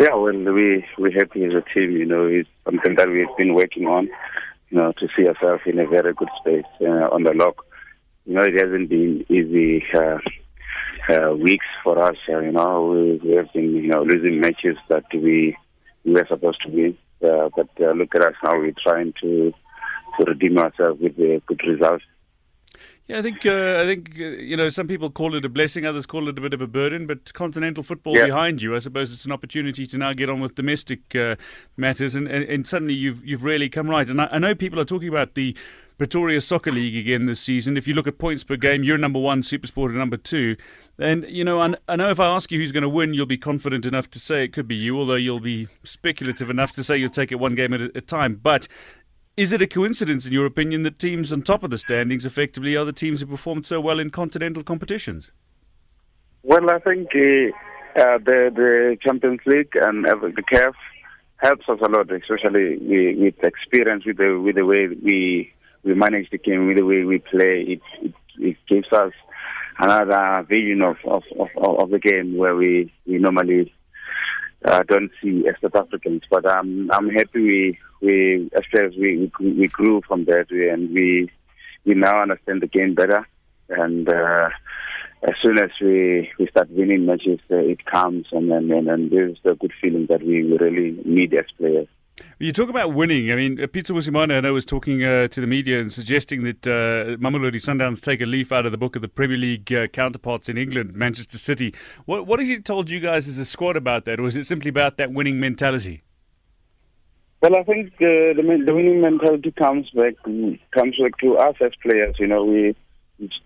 Yeah, 0.00 0.14
well, 0.14 0.32
we 0.32 0.84
we're 0.98 1.12
happy 1.12 1.44
as 1.44 1.52
a 1.54 1.62
team. 1.72 1.92
You 1.92 2.04
know, 2.04 2.26
it's 2.26 2.48
something 2.64 2.96
that 2.96 3.08
we've 3.08 3.36
been 3.36 3.54
working 3.54 3.86
on. 3.86 4.08
You 4.70 4.78
know, 4.78 4.92
to 4.98 5.08
see 5.16 5.26
ourselves 5.26 5.62
in 5.66 5.78
a 5.78 5.86
very 5.86 6.12
good 6.14 6.28
space 6.40 6.66
uh, 6.80 7.08
on 7.10 7.22
the 7.22 7.32
lock. 7.32 7.64
You 8.26 8.34
know, 8.34 8.42
it 8.42 8.54
hasn't 8.54 8.88
been 8.90 9.24
easy 9.28 9.84
uh, 9.94 10.18
uh, 11.08 11.34
weeks 11.34 11.66
for 11.82 11.98
us. 12.02 12.16
you 12.28 12.52
know, 12.52 12.86
we, 12.86 13.28
we 13.28 13.36
have 13.36 13.52
been 13.52 13.74
you 13.74 13.88
know 13.88 14.02
losing 14.02 14.40
matches 14.40 14.76
that 14.88 15.04
we 15.12 15.56
we 16.04 16.12
were 16.12 16.26
supposed 16.28 16.60
to 16.62 16.70
win. 16.70 16.98
Uh, 17.22 17.48
but 17.54 17.68
uh, 17.80 17.92
look 17.92 18.14
at 18.14 18.22
us 18.22 18.34
now. 18.44 18.58
We're 18.58 18.74
trying 18.82 19.14
to 19.22 19.52
to 20.18 20.24
redeem 20.24 20.58
ourselves 20.58 21.00
with 21.00 21.18
a 21.18 21.40
good 21.46 21.60
results. 21.66 22.04
Yeah, 23.08 23.20
I 23.20 23.22
think 23.22 23.46
uh, 23.46 23.80
I 23.80 23.86
think 23.86 24.16
uh, 24.20 24.24
you 24.24 24.54
know 24.54 24.68
some 24.68 24.86
people 24.86 25.10
call 25.10 25.34
it 25.34 25.42
a 25.42 25.48
blessing, 25.48 25.86
others 25.86 26.04
call 26.04 26.28
it 26.28 26.36
a 26.38 26.40
bit 26.42 26.52
of 26.52 26.60
a 26.60 26.66
burden. 26.66 27.06
But 27.06 27.32
continental 27.32 27.82
football 27.82 28.14
yeah. 28.14 28.26
behind 28.26 28.60
you, 28.60 28.76
I 28.76 28.80
suppose 28.80 29.10
it's 29.12 29.24
an 29.24 29.32
opportunity 29.32 29.86
to 29.86 29.96
now 29.96 30.12
get 30.12 30.28
on 30.28 30.40
with 30.40 30.54
domestic 30.54 31.16
uh, 31.16 31.36
matters, 31.78 32.14
and, 32.14 32.28
and, 32.28 32.44
and, 32.44 32.66
suddenly 32.66 32.92
you've 32.92 33.24
you've 33.24 33.44
really 33.44 33.70
come 33.70 33.88
right. 33.88 34.08
And 34.08 34.20
I, 34.20 34.28
I 34.32 34.38
know 34.38 34.54
people 34.54 34.78
are 34.78 34.84
talking 34.84 35.08
about 35.08 35.34
the 35.34 35.56
Pretoria 35.98 36.40
Soccer 36.40 36.70
League 36.70 36.96
again 36.96 37.26
this 37.26 37.40
season. 37.40 37.76
If 37.76 37.88
you 37.88 37.94
look 37.94 38.06
at 38.06 38.18
points 38.18 38.44
per 38.44 38.54
game, 38.54 38.84
you're 38.84 38.96
number 38.96 39.18
one, 39.18 39.42
Supersport 39.42 39.90
are 39.90 39.98
number 39.98 40.16
two. 40.16 40.56
And, 40.96 41.24
you 41.28 41.44
know, 41.44 41.60
I, 41.60 41.96
know 41.96 42.10
if 42.10 42.20
I 42.20 42.26
ask 42.26 42.52
you 42.52 42.58
who's 42.60 42.70
going 42.70 42.84
to 42.84 42.88
win, 42.88 43.14
you'll 43.14 43.26
be 43.26 43.36
confident 43.36 43.84
enough 43.84 44.08
to 44.12 44.20
say 44.20 44.44
it 44.44 44.52
could 44.52 44.68
be 44.68 44.76
you, 44.76 44.96
although 44.96 45.16
you'll 45.16 45.40
be 45.40 45.66
speculative 45.82 46.50
enough 46.50 46.70
to 46.72 46.84
say 46.84 46.96
you'll 46.96 47.10
take 47.10 47.32
it 47.32 47.40
one 47.40 47.56
game 47.56 47.72
at 47.74 47.80
a, 47.80 48.00
time. 48.00 48.36
But 48.40 48.68
is 49.36 49.50
it 49.50 49.60
a 49.60 49.66
coincidence, 49.66 50.24
in 50.24 50.32
your 50.32 50.46
opinion, 50.46 50.84
that 50.84 51.00
teams 51.00 51.32
on 51.32 51.42
top 51.42 51.64
of 51.64 51.70
the 51.70 51.78
standings 51.78 52.24
effectively 52.24 52.76
are 52.76 52.84
the 52.84 52.92
teams 52.92 53.18
who 53.20 53.26
performed 53.26 53.66
so 53.66 53.80
well 53.80 53.98
in 53.98 54.10
continental 54.10 54.62
competitions? 54.62 55.32
Well, 56.44 56.70
I 56.70 56.78
think 56.78 57.08
uh, 57.12 58.00
uh, 58.00 58.18
the 58.18 58.52
the 58.54 58.96
Champions 59.02 59.40
League 59.46 59.72
and 59.74 60.06
uh, 60.06 60.14
the 60.14 60.42
CAF 60.42 60.74
helps 61.38 61.68
us 61.68 61.78
a 61.82 61.88
lot, 61.88 62.10
especially 62.12 62.78
with 62.80 63.34
experience 63.42 64.04
with 64.06 64.18
the 64.18 64.40
with 64.40 64.54
the 64.54 64.64
way 64.64 64.88
we 65.02 65.52
we 65.88 65.94
manage 65.94 66.28
the 66.30 66.38
game, 66.38 66.66
with 66.66 66.76
the 66.76 66.84
way 66.84 67.02
we 67.02 67.18
play. 67.18 67.64
It, 67.66 67.80
it, 68.02 68.14
it 68.38 68.56
gives 68.68 68.92
us 68.92 69.12
another 69.78 70.42
vision 70.48 70.82
of, 70.82 70.96
of, 71.06 71.22
of, 71.40 71.48
of 71.56 71.90
the 71.90 71.98
game 71.98 72.36
where 72.36 72.54
we, 72.54 72.92
we 73.06 73.18
normally 73.18 73.72
uh, 74.64 74.82
don't 74.86 75.10
see 75.22 75.44
as 75.48 75.54
South 75.62 75.86
Africans. 75.86 76.22
But 76.30 76.44
um, 76.46 76.90
I'm 76.92 77.08
happy 77.08 77.40
we, 77.40 77.78
we 78.02 78.50
as 78.54 78.92
we, 78.98 79.32
we, 79.40 79.68
grew 79.68 80.02
from 80.06 80.26
that 80.26 80.50
and 80.50 80.92
we, 80.92 81.30
we 81.84 81.94
now 81.94 82.22
understand 82.22 82.60
the 82.60 82.66
game 82.66 82.94
better. 82.94 83.26
And 83.70 84.08
uh, 84.08 84.50
as 85.22 85.34
soon 85.42 85.58
as 85.58 85.70
we, 85.80 86.30
we 86.38 86.48
start 86.48 86.70
winning 86.70 87.06
matches, 87.06 87.40
uh, 87.50 87.56
it 87.56 87.84
comes 87.86 88.26
and, 88.32 88.52
and, 88.52 88.70
and, 88.70 88.88
and 88.88 89.10
there's 89.10 89.38
a 89.44 89.54
good 89.54 89.72
feeling 89.80 90.06
that 90.10 90.22
we 90.22 90.42
really 90.42 91.00
need 91.04 91.32
as 91.34 91.46
players. 91.56 91.88
You 92.38 92.52
talk 92.52 92.68
about 92.68 92.94
winning. 92.94 93.32
I 93.32 93.34
mean, 93.34 93.56
Pitso 93.56 93.90
Mosimane, 93.90 94.32
I 94.32 94.40
know, 94.40 94.52
was 94.52 94.64
talking 94.64 95.04
uh, 95.04 95.28
to 95.28 95.40
the 95.40 95.46
media 95.46 95.80
and 95.80 95.92
suggesting 95.92 96.44
that 96.44 96.66
uh, 96.66 97.16
Mamelodi 97.16 97.56
Sundowns 97.56 98.00
take 98.00 98.20
a 98.20 98.26
leaf 98.26 98.52
out 98.52 98.64
of 98.64 98.72
the 98.72 98.78
book 98.78 98.96
of 98.96 99.02
the 99.02 99.08
Premier 99.08 99.36
League 99.36 99.72
uh, 99.72 99.86
counterparts 99.88 100.48
in 100.48 100.56
England, 100.56 100.94
Manchester 100.94 101.38
City. 101.38 101.74
What, 102.04 102.26
what 102.26 102.38
has 102.38 102.48
he 102.48 102.60
told 102.60 102.90
you 102.90 103.00
guys 103.00 103.26
as 103.28 103.38
a 103.38 103.44
squad 103.44 103.76
about 103.76 104.04
that, 104.04 104.20
or 104.20 104.26
is 104.26 104.36
it 104.36 104.46
simply 104.46 104.68
about 104.68 104.96
that 104.98 105.12
winning 105.12 105.40
mentality? 105.40 106.02
Well, 107.40 107.56
I 107.56 107.62
think 107.62 107.94
uh, 107.94 108.34
the, 108.34 108.62
the 108.66 108.74
winning 108.74 109.00
mentality 109.00 109.52
comes 109.52 109.88
back 109.90 110.14
comes 110.24 110.96
back 111.00 111.18
to 111.20 111.36
us 111.38 111.54
as 111.60 111.70
players. 111.82 112.16
You 112.18 112.26
know, 112.26 112.44
we 112.44 112.74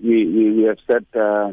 we 0.01 0.53
we 0.53 0.63
have 0.63 0.79
set 0.87 1.05
uh, 1.15 1.53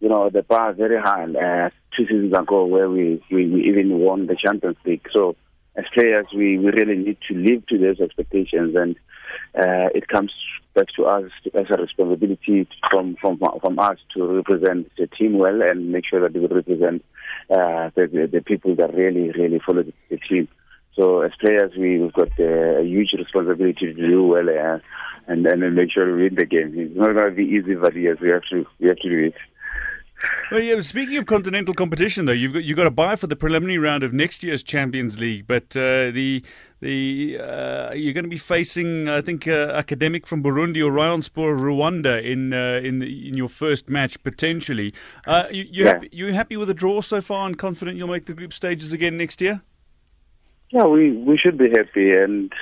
you 0.00 0.08
know 0.08 0.28
the 0.30 0.42
bar 0.42 0.72
very 0.72 1.00
high 1.00 1.24
uh, 1.24 1.70
two 1.96 2.06
seasons 2.06 2.32
ago, 2.36 2.66
where 2.66 2.90
we, 2.90 3.22
we 3.30 3.68
even 3.68 3.98
won 3.98 4.26
the 4.26 4.36
Champions 4.36 4.76
League. 4.84 5.06
So 5.12 5.36
as 5.78 5.84
players, 5.94 6.26
we, 6.34 6.58
we 6.58 6.70
really 6.70 6.96
need 6.96 7.18
to 7.28 7.34
live 7.34 7.66
to 7.68 7.78
those 7.78 8.00
expectations, 8.00 8.74
and 8.74 8.96
uh, 9.54 9.88
it 9.94 10.08
comes 10.08 10.32
back 10.74 10.88
to 10.96 11.04
us 11.04 11.30
as 11.54 11.66
a 11.70 11.80
responsibility 11.80 12.68
from 12.90 13.16
from 13.20 13.38
from 13.60 13.78
us 13.78 13.98
to 14.14 14.26
represent 14.26 14.90
the 14.98 15.06
team 15.06 15.38
well 15.38 15.62
and 15.62 15.92
make 15.92 16.04
sure 16.08 16.20
that 16.20 16.34
we 16.38 16.46
represent 16.46 17.04
uh, 17.50 17.90
the, 17.94 18.06
the, 18.12 18.28
the 18.32 18.42
people 18.42 18.74
that 18.76 18.94
really 18.94 19.30
really 19.30 19.60
follow 19.64 19.82
the, 19.82 19.92
the 20.10 20.18
team. 20.18 20.48
So 20.94 21.20
as 21.20 21.30
players, 21.40 21.72
we, 21.78 21.98
we've 22.00 22.12
got 22.12 22.30
uh, 22.40 22.80
a 22.80 22.84
huge 22.84 23.12
responsibility 23.16 23.86
to 23.86 23.94
do 23.94 24.24
well 24.24 24.48
uh, 24.48 24.78
and 25.28 25.46
and 25.46 25.74
make 25.74 25.92
sure 25.92 26.12
we 26.12 26.24
win 26.24 26.34
the 26.34 26.46
game. 26.46 26.72
It's 26.74 26.96
not 26.96 27.14
going 27.14 27.30
to 27.30 27.36
be 27.36 27.44
easy, 27.44 27.74
but 27.74 27.94
yes, 27.94 28.16
we 28.20 28.30
have 28.30 28.42
to 28.50 28.66
we 28.80 28.88
have 28.88 28.98
to 28.98 29.08
do 29.08 29.26
it. 29.26 29.34
Well, 30.50 30.60
yeah. 30.60 30.80
Speaking 30.80 31.16
of 31.16 31.26
continental 31.26 31.74
competition, 31.74 32.24
though, 32.24 32.32
you've 32.32 32.52
got 32.52 32.64
you've 32.64 32.76
got 32.76 32.84
to 32.84 32.90
buy 32.90 33.16
for 33.16 33.26
the 33.26 33.36
preliminary 33.36 33.78
round 33.78 34.02
of 34.02 34.12
next 34.12 34.42
year's 34.42 34.62
Champions 34.62 35.18
League, 35.18 35.46
but 35.46 35.76
uh, 35.76 36.10
the 36.10 36.42
the 36.80 37.38
uh, 37.40 37.92
you're 37.92 38.14
going 38.14 38.24
to 38.24 38.30
be 38.30 38.38
facing, 38.38 39.08
I 39.08 39.20
think, 39.20 39.46
uh, 39.46 39.72
academic 39.74 40.26
from 40.26 40.42
Burundi 40.42 40.84
or 40.84 40.90
Rayon-Sport 40.90 41.58
Rwanda 41.58 42.22
in 42.24 42.52
uh, 42.52 42.80
in 42.82 43.02
in 43.02 43.36
your 43.36 43.48
first 43.48 43.88
match 43.88 44.22
potentially. 44.22 44.94
Uh, 45.26 45.44
you 45.50 45.64
you, 45.70 45.84
yeah. 45.84 45.92
happy, 45.92 46.08
you 46.12 46.32
happy 46.32 46.56
with 46.56 46.68
the 46.68 46.74
draw 46.74 47.00
so 47.00 47.20
far 47.20 47.46
and 47.46 47.58
confident 47.58 47.98
you'll 47.98 48.08
make 48.08 48.26
the 48.26 48.34
group 48.34 48.52
stages 48.52 48.92
again 48.92 49.16
next 49.16 49.40
year? 49.40 49.62
Yeah, 50.70 50.84
we 50.84 51.12
we 51.12 51.38
should 51.38 51.58
be 51.58 51.70
happy 51.70 52.12
and 52.12 52.52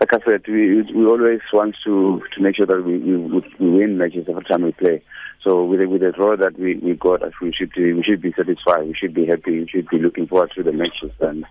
like 0.00 0.12
I 0.12 0.18
said, 0.28 0.42
we 0.46 0.82
we 0.82 1.06
always 1.06 1.40
want 1.52 1.76
to 1.84 2.22
to 2.34 2.42
make 2.42 2.56
sure 2.56 2.66
that 2.66 2.82
we 2.84 2.98
we, 2.98 3.16
we 3.58 3.78
win 3.78 3.98
matches 3.98 4.26
every 4.28 4.44
time 4.44 4.62
we 4.62 4.72
play. 4.72 5.02
So 5.42 5.64
with 5.64 5.80
the, 5.80 5.88
with 5.88 6.02
the 6.02 6.12
draw 6.12 6.36
that 6.36 6.58
we 6.58 6.74
we 6.76 6.94
got, 6.94 7.22
we 7.40 7.52
should 7.52 7.72
be, 7.72 7.92
we 7.92 8.02
should 8.02 8.20
be 8.20 8.32
satisfied. 8.36 8.86
We 8.86 8.94
should 8.94 9.14
be 9.14 9.26
happy. 9.26 9.60
We 9.60 9.68
should 9.68 9.88
be 9.88 9.98
looking 9.98 10.26
forward 10.26 10.52
to 10.56 10.62
the 10.62 10.72
matches. 10.72 11.12
And 11.20 11.44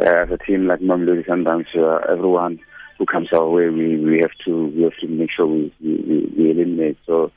uh, 0.00 0.22
as 0.22 0.30
a 0.30 0.38
team 0.38 0.66
like 0.66 0.80
Mamelodi 0.80 1.26
Sundowns, 1.26 1.66
uh, 1.76 2.12
everyone 2.12 2.58
who 2.98 3.06
comes 3.06 3.28
our 3.32 3.48
way, 3.48 3.68
we 3.68 3.98
we 3.98 4.18
have 4.20 4.34
to 4.46 4.66
we 4.68 4.82
have 4.82 4.96
to 5.00 5.06
make 5.06 5.30
sure 5.30 5.46
we 5.46 5.72
we, 5.80 6.32
we 6.36 6.50
eliminate. 6.50 6.98
So 7.06 7.30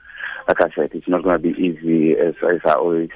like 0.47 0.61
I 0.61 0.73
said, 0.73 0.91
it's 0.93 1.07
not 1.07 1.23
going 1.23 1.41
to 1.41 1.43
be 1.43 1.61
easy 1.61 2.13
as 2.13 2.33
as 2.41 2.61
I 2.65 2.73
always 2.73 3.09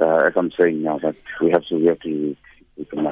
uh, 0.00 0.22
as 0.26 0.32
I'm 0.36 0.52
saying 0.58 0.82
now. 0.82 0.98
But 1.02 1.16
we 1.40 1.50
have 1.50 1.66
to 1.66 1.76
we 1.76 1.86
have 1.86 2.00
to. 2.00 2.36
We 2.78 2.86
can 2.86 3.04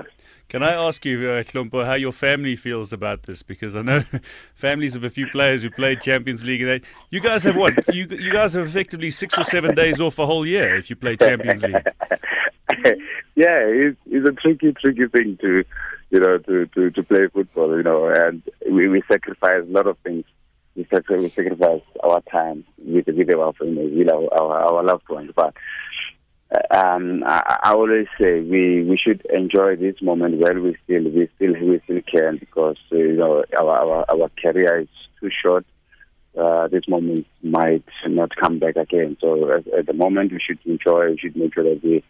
can 0.50 0.62
I 0.62 0.72
ask 0.72 1.04
you, 1.06 1.30
uh, 1.30 1.42
Hlompo, 1.42 1.86
how 1.86 1.94
your 1.94 2.12
family 2.12 2.56
feels 2.56 2.92
about 2.92 3.22
this? 3.22 3.42
Because 3.42 3.74
I 3.74 3.82
know 3.82 4.02
families 4.54 4.94
of 4.94 5.04
a 5.04 5.08
few 5.08 5.26
players 5.28 5.62
who 5.62 5.70
played 5.70 6.02
Champions 6.02 6.44
League, 6.44 6.60
and 6.60 6.70
they, 6.70 6.86
you 7.10 7.20
guys 7.20 7.44
have 7.44 7.56
what? 7.56 7.72
You 7.94 8.06
you 8.10 8.32
guys 8.32 8.52
have 8.54 8.66
effectively 8.66 9.10
six 9.10 9.38
or 9.38 9.44
seven 9.44 9.74
days 9.74 10.00
off 10.00 10.18
a 10.18 10.26
whole 10.26 10.46
year 10.46 10.76
if 10.76 10.90
you 10.90 10.96
play 10.96 11.16
Champions 11.16 11.62
League. 11.62 11.86
yeah, 13.34 13.60
it's, 13.64 13.98
it's 14.06 14.28
a 14.28 14.32
tricky, 14.32 14.72
tricky 14.72 15.06
thing 15.06 15.38
to 15.40 15.64
you 16.10 16.18
know, 16.18 16.38
to, 16.38 16.66
to, 16.66 16.90
to 16.90 17.02
play 17.04 17.28
football, 17.32 17.76
you 17.76 17.82
know, 17.82 18.08
and 18.08 18.42
we, 18.68 18.88
we 18.88 19.02
sacrifice 19.10 19.62
a 19.62 19.72
lot 19.72 19.86
of 19.86 19.96
things. 19.98 20.24
We 20.76 20.84
sacrifice, 20.84 21.22
we 21.22 21.28
sacrifice 21.30 21.82
our 22.02 22.20
time 22.22 22.64
with, 22.78 23.06
with 23.06 23.34
our 23.34 23.52
families, 23.52 23.96
with 23.96 24.10
our, 24.10 24.34
our, 24.34 24.72
our 24.72 24.84
loved 24.84 25.08
ones. 25.08 25.30
But 25.34 25.54
um, 26.70 27.22
I, 27.24 27.58
I 27.62 27.72
always 27.72 28.06
say 28.20 28.40
we, 28.40 28.82
we 28.82 28.96
should 28.96 29.24
enjoy 29.26 29.76
this 29.76 30.02
moment 30.02 30.38
while 30.38 30.60
we 30.60 30.76
still 30.84 31.04
we 31.04 31.28
still 31.36 31.52
we 31.52 31.80
still 31.84 32.00
can 32.02 32.38
because 32.38 32.76
uh, 32.92 32.96
you 32.96 33.16
know 33.16 33.44
our, 33.58 33.70
our 33.70 34.04
our 34.10 34.30
career 34.42 34.80
is 34.80 34.88
too 35.20 35.30
short. 35.30 35.64
Uh, 36.36 36.68
this 36.68 36.88
moment 36.88 37.26
might 37.42 37.84
not 38.06 38.34
come 38.36 38.58
back 38.58 38.76
again. 38.76 39.16
So 39.20 39.52
at, 39.52 39.66
at 39.68 39.86
the 39.86 39.92
moment, 39.92 40.32
we 40.32 40.40
should 40.40 40.58
enjoy. 40.64 41.10
We 41.10 41.18
should 41.18 41.36
make 41.36 41.54
sure 41.54 41.64
that 41.64 41.82
we 41.84 42.02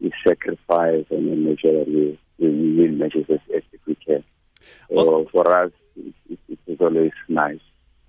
we 0.00 0.12
sacrifice 0.26 1.06
and 1.10 1.44
make 1.44 1.60
sure 1.60 1.72
that 1.72 1.88
we 1.88 2.18
we 2.38 2.48
win 2.48 2.98
matches 2.98 3.26
as, 3.28 3.40
as 3.54 3.62
if 3.72 3.80
we 3.86 3.96
can. 3.96 4.22
So 4.90 5.10
well, 5.10 5.26
for 5.32 5.64
us, 5.64 5.72
it, 5.96 6.14
it, 6.48 6.58
it's 6.68 6.80
always 6.80 7.12
nice. 7.28 7.60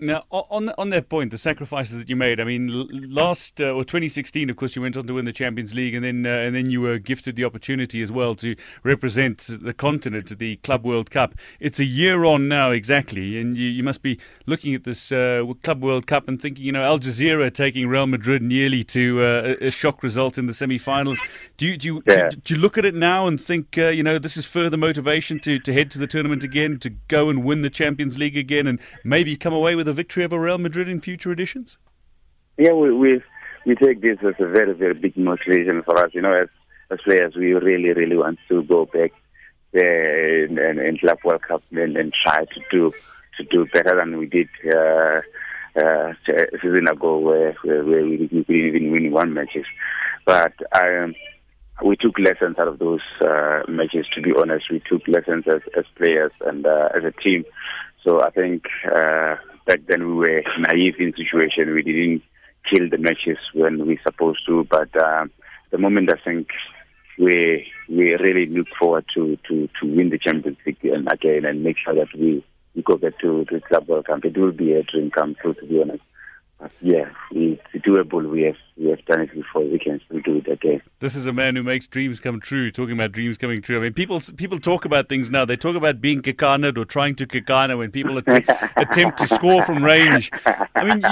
Now, 0.01 0.23
on 0.29 0.69
on 0.77 0.89
that 0.91 1.09
point, 1.09 1.31
the 1.31 1.37
sacrifices 1.37 1.97
that 1.97 2.09
you 2.09 2.15
made. 2.15 2.39
I 2.39 2.45
mean, 2.45 2.87
last 3.13 3.59
uh, 3.59 3.71
or 3.71 3.83
2016, 3.83 4.49
of 4.49 4.55
course, 4.55 4.73
you 4.73 4.81
went 4.81 4.95
on 4.95 5.05
to 5.07 5.13
win 5.13 5.25
the 5.25 5.33
Champions 5.33 5.75
League, 5.75 5.93
and 5.93 6.05
then 6.05 6.25
uh, 6.25 6.29
and 6.29 6.55
then 6.55 6.69
you 6.69 6.79
were 6.79 6.99
gifted 6.99 7.35
the 7.35 7.43
opportunity 7.43 8.01
as 8.01 8.09
well 8.09 8.33
to 8.35 8.55
represent 8.83 9.45
the 9.61 9.73
continent 9.73 10.31
at 10.31 10.39
the 10.39 10.55
Club 10.57 10.85
World 10.85 11.11
Cup. 11.11 11.35
It's 11.59 11.79
a 11.79 11.85
year 11.85 12.23
on 12.23 12.47
now, 12.47 12.71
exactly, 12.71 13.37
and 13.41 13.57
you, 13.57 13.67
you 13.67 13.83
must 13.83 14.01
be 14.01 14.17
looking 14.45 14.73
at 14.73 14.85
this 14.85 15.11
uh, 15.11 15.43
Club 15.63 15.83
World 15.83 16.07
Cup 16.07 16.29
and 16.29 16.41
thinking, 16.41 16.63
you 16.63 16.71
know, 16.71 16.83
Al 16.83 16.99
Jazira 16.99 17.53
taking 17.53 17.87
Real 17.89 18.07
Madrid 18.07 18.41
nearly 18.41 18.85
to 18.85 19.21
uh, 19.21 19.55
a 19.59 19.69
shock 19.69 20.01
result 20.01 20.37
in 20.37 20.45
the 20.45 20.53
semi-finals. 20.53 21.19
Do 21.57 21.67
you 21.67 21.75
do 21.75 21.87
you, 21.87 22.03
yeah. 22.07 22.29
do, 22.29 22.37
do, 22.37 22.53
you 22.53 22.59
look 22.59 22.77
at 22.77 22.85
it 22.85 22.95
now 22.95 23.27
and 23.27 23.37
think, 23.37 23.77
uh, 23.77 23.87
you 23.87 24.03
know, 24.03 24.17
this 24.17 24.37
is 24.37 24.45
further 24.45 24.77
motivation 24.77 25.41
to 25.41 25.59
to 25.59 25.73
head 25.73 25.91
to 25.91 25.99
the 25.99 26.07
tournament 26.07 26.45
again, 26.45 26.79
to 26.79 26.89
go 27.09 27.29
and 27.29 27.43
win 27.43 27.63
the 27.63 27.69
Champions 27.69 28.17
League 28.17 28.37
again, 28.37 28.65
and 28.65 28.79
maybe 29.03 29.35
come 29.35 29.53
away 29.53 29.75
with 29.75 29.88
a 29.89 29.93
victory 29.93 30.23
over 30.23 30.39
Real 30.39 30.57
Madrid 30.57 30.87
in 30.87 31.01
future 31.01 31.31
editions? 31.31 31.77
Yeah, 32.57 32.73
we 32.73 32.93
we, 32.93 33.21
we 33.65 33.75
take 33.75 34.01
this 34.01 34.17
as 34.21 34.35
a 34.39 34.47
very 34.47 34.73
very 34.73 34.93
big 34.93 35.17
motivation 35.17 35.83
for 35.83 35.97
us. 35.97 36.11
You 36.13 36.21
know, 36.21 36.33
as 36.33 36.49
as 36.91 36.99
players, 37.03 37.35
we 37.35 37.53
really 37.53 37.93
really 37.93 38.15
want 38.15 38.39
to 38.49 38.63
go 38.63 38.85
back 38.85 39.11
there 39.71 40.45
in, 40.45 40.57
in 40.57 40.97
Club 40.97 41.19
World 41.23 41.41
Cup 41.43 41.63
and, 41.71 41.95
and 41.97 42.13
try 42.23 42.45
to 42.45 42.61
do 42.71 42.93
to 43.37 43.43
do 43.45 43.65
better 43.73 43.95
than 43.95 44.17
we 44.17 44.27
did. 44.27 44.49
Uh, 44.65 45.21
uh, 45.75 46.13
a 46.29 46.57
season 46.61 46.87
ago, 46.87 47.19
where, 47.19 47.55
where, 47.63 47.83
we 47.83 48.17
didn't 48.17 48.49
even 48.49 48.91
win 48.91 49.11
one 49.11 49.33
matches, 49.33 49.65
but 50.25 50.53
um, 50.73 51.13
we 51.85 51.95
took 51.95 52.17
lessons 52.19 52.57
out 52.59 52.67
of 52.67 52.79
those 52.79 53.01
uh, 53.21 53.61
matches. 53.67 54.05
To 54.15 54.21
be 54.21 54.33
honest, 54.37 54.65
we 54.71 54.81
took 54.89 55.07
lessons 55.07 55.45
as, 55.47 55.61
as 55.77 55.85
players 55.95 56.31
and 56.41 56.65
uh, 56.65 56.89
as 56.95 57.03
a 57.03 57.11
team. 57.11 57.45
So 58.03 58.21
I 58.21 58.31
think 58.31 58.63
uh, 58.85 59.35
back 59.65 59.79
then 59.87 60.07
we 60.07 60.13
were 60.13 60.43
naive 60.57 60.95
in 60.99 61.13
situation. 61.15 61.73
We 61.73 61.83
didn't 61.83 62.23
kill 62.69 62.89
the 62.89 62.97
matches 62.97 63.37
when 63.53 63.85
we 63.85 63.99
supposed 64.03 64.45
to, 64.47 64.65
but 64.69 64.95
uh, 64.95 65.25
the 65.71 65.77
moment 65.77 66.11
I 66.11 66.17
think 66.23 66.49
we 67.17 67.67
we 67.89 68.15
really 68.15 68.45
look 68.45 68.67
forward 68.79 69.05
to 69.15 69.37
to 69.47 69.69
to 69.79 69.95
win 69.95 70.09
the 70.09 70.17
Champions 70.17 70.57
League 70.65 70.77
again 70.83 71.45
and 71.45 71.63
make 71.63 71.77
sure 71.77 71.95
that 71.95 72.07
we 72.17 72.43
we 72.75 72.81
go 72.81 72.97
back 72.97 73.19
to 73.19 73.45
the 73.51 73.59
Club 73.61 73.87
World 73.87 74.05
Cup. 74.05 74.23
It 74.23 74.37
will 74.37 74.51
be 74.51 74.73
a 74.73 74.83
dream 74.83 75.11
come 75.11 75.35
true, 75.35 75.53
to 75.55 75.65
be 75.65 75.81
honest. 75.81 76.03
But 76.59 76.71
yeah, 76.81 77.09
it's 77.31 77.61
doable. 77.85 78.29
We 78.29 78.43
have 78.43 78.55
we 78.79 78.89
have 78.89 79.03
done 79.05 79.21
it 79.21 79.33
before. 79.33 79.63
We 79.63 79.77
can 79.77 79.99
still 80.05 80.21
do 80.21 80.37
it 80.37 80.47
again. 80.47 80.81
This 80.99 81.15
is 81.15 81.25
a 81.25 81.33
man 81.33 81.55
who 81.55 81.63
makes 81.63 81.87
dreams 81.87 82.19
come 82.19 82.39
true. 82.39 82.71
Talking 82.71 82.93
about 82.93 83.11
dreams 83.11 83.37
coming 83.37 83.61
true. 83.61 83.77
I 83.77 83.81
mean, 83.81 83.93
people 83.93 84.21
people 84.37 84.59
talk 84.59 84.85
about 84.85 85.09
things 85.09 85.29
now. 85.29 85.43
They 85.43 85.57
talk 85.57 85.75
about 85.75 85.99
being 85.99 86.21
Kekana 86.21 86.77
or 86.77 86.85
trying 86.85 87.15
to 87.15 87.27
Kekana 87.27 87.77
when 87.77 87.91
people 87.91 88.17
attempt, 88.17 88.49
attempt 88.77 89.17
to 89.19 89.27
score 89.27 89.63
from 89.63 89.83
range. 89.83 90.31
I 90.75 90.83
mean, 90.83 91.03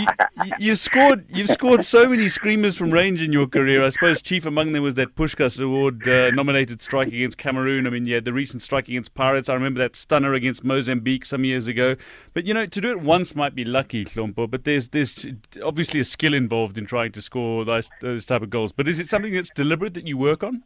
you, 0.46 0.52
you 0.60 0.76
scored 0.76 1.26
you've 1.30 1.50
scored 1.50 1.84
so 1.84 2.08
many 2.08 2.30
screamers 2.30 2.78
from 2.78 2.92
range 2.92 3.22
in 3.22 3.34
your 3.34 3.48
career. 3.48 3.84
I 3.84 3.90
suppose 3.90 4.22
chief 4.22 4.46
among 4.46 4.72
them 4.72 4.84
was 4.84 4.96
that 4.96 5.16
Puskas 5.16 5.62
Award 5.62 6.08
uh, 6.08 6.32
nominated 6.32 6.82
strike 6.82 7.10
against 7.10 7.38
Cameroon. 7.38 7.86
I 7.86 7.90
mean, 7.90 8.06
yeah, 8.06 8.22
the 8.22 8.34
recent 8.34 8.62
strike 8.62 8.88
against 8.88 9.14
Pirates. 9.14 9.50
I 9.50 9.54
remember 9.54 9.80
that 9.80 9.96
stunner 9.96 10.34
against 10.34 10.64
Mozambique 10.64 11.26
some 11.26 11.44
years 11.44 11.68
ago. 11.68 11.98
But 12.34 12.46
you 12.46 12.54
know, 12.54 12.66
to 12.66 12.82
do 12.82 12.92
it 12.92 13.02
once 13.02 13.36
might 13.36 13.56
be 13.56 13.66
lucky, 13.66 14.06
Hlompo. 14.06 14.50
But 14.50 14.64
there's 14.64 14.90
there's 14.90 15.28
obviously 15.62 16.00
a 16.00 16.06
skill 16.06 16.34
involved 16.34 16.78
in 16.78 16.86
trying 16.86 17.12
to 17.12 17.22
score 17.22 17.57
those, 17.66 17.90
those 18.02 18.26
type 18.26 18.42
of 18.42 18.50
goals. 18.50 18.72
But 18.72 18.88
is 18.88 19.00
it 19.00 19.08
something 19.08 19.34
that's 19.34 19.50
deliberate 19.50 19.94
that 19.96 20.08
you 20.08 20.18
work 20.18 20.44
on? 20.44 20.64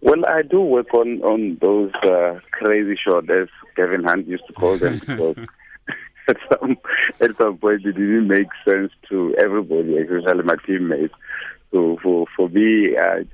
Well, 0.00 0.26
I 0.26 0.42
do 0.42 0.60
work 0.60 0.92
on 0.94 1.22
on 1.22 1.58
those 1.60 1.90
uh, 2.04 2.38
crazy 2.52 2.96
shots, 3.02 3.28
as 3.30 3.48
Gavin 3.76 4.04
Hunt 4.04 4.26
used 4.28 4.46
to 4.46 4.52
call 4.52 4.78
them, 4.78 4.98
because 5.06 5.36
at 6.28 6.36
some 6.52 6.76
at 7.20 7.30
some 7.40 7.58
point 7.58 7.84
it 7.84 7.92
didn't 7.92 8.28
make 8.28 8.48
sense 8.68 8.92
to 9.08 9.34
everybody, 9.38 9.96
especially 9.96 10.42
my 10.44 10.56
teammates. 10.66 11.14
So 11.72 11.98
for 12.02 12.26
for 12.36 12.48
me, 12.50 12.96
uh, 12.96 13.24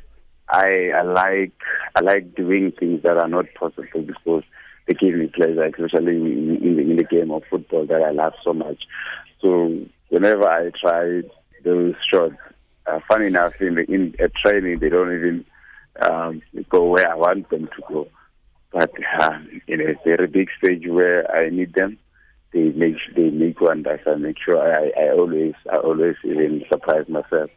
I 0.49 0.91
I 0.97 1.03
like 1.03 1.53
I 1.97 2.01
like 2.01 2.35
doing 2.35 2.73
things 2.79 3.03
that 3.03 3.17
are 3.19 3.29
not 3.29 3.47
possible 3.55 4.03
because 4.03 4.45
they 4.87 4.95
give 4.95 5.15
me 5.15 5.29
pleasure, 5.29 5.65
especially 5.65 6.17
in, 6.17 6.57
in, 6.63 6.77
the, 6.77 6.83
in 6.83 6.97
the 6.97 7.05
game 7.05 7.31
of 7.31 7.43
football 7.51 7.87
that 7.87 8.03
I 8.03 8.11
love 8.11 8.33
so 8.43 8.53
much. 8.53 8.83
So 9.41 9.85
whenever 10.09 10.49
I 10.49 10.71
try 10.81 11.23
those 11.65 11.95
shots, 12.13 12.37
uh, 12.87 13.01
funny 13.09 13.27
enough, 13.27 13.55
in 13.61 13.75
the 13.77 13.85
in 13.93 14.15
at 14.21 14.35
training 14.35 14.79
they 14.79 14.89
don't 14.89 15.15
even 15.15 15.45
um, 16.01 16.43
go 16.69 16.87
where 16.87 17.11
I 17.11 17.15
want 17.15 17.49
them 17.51 17.69
to 17.77 17.83
go. 17.89 18.09
But 18.73 18.91
uh, 19.21 19.39
in 19.69 19.81
a 19.81 19.95
very 20.07 20.27
big 20.27 20.49
stage 20.63 20.87
where 20.89 21.31
I 21.35 21.51
need 21.51 21.75
them, 21.75 21.99
they 22.53 22.71
make 22.71 22.97
they 23.15 23.31
make 23.31 23.61
wonders. 23.61 24.01
I 24.07 24.15
make 24.15 24.37
sure 24.45 24.59
I, 24.61 24.91
I 24.99 25.11
always 25.11 25.55
I 25.71 25.77
always 25.77 26.17
even 26.25 26.65
surprise 26.71 27.09
myself. 27.09 27.51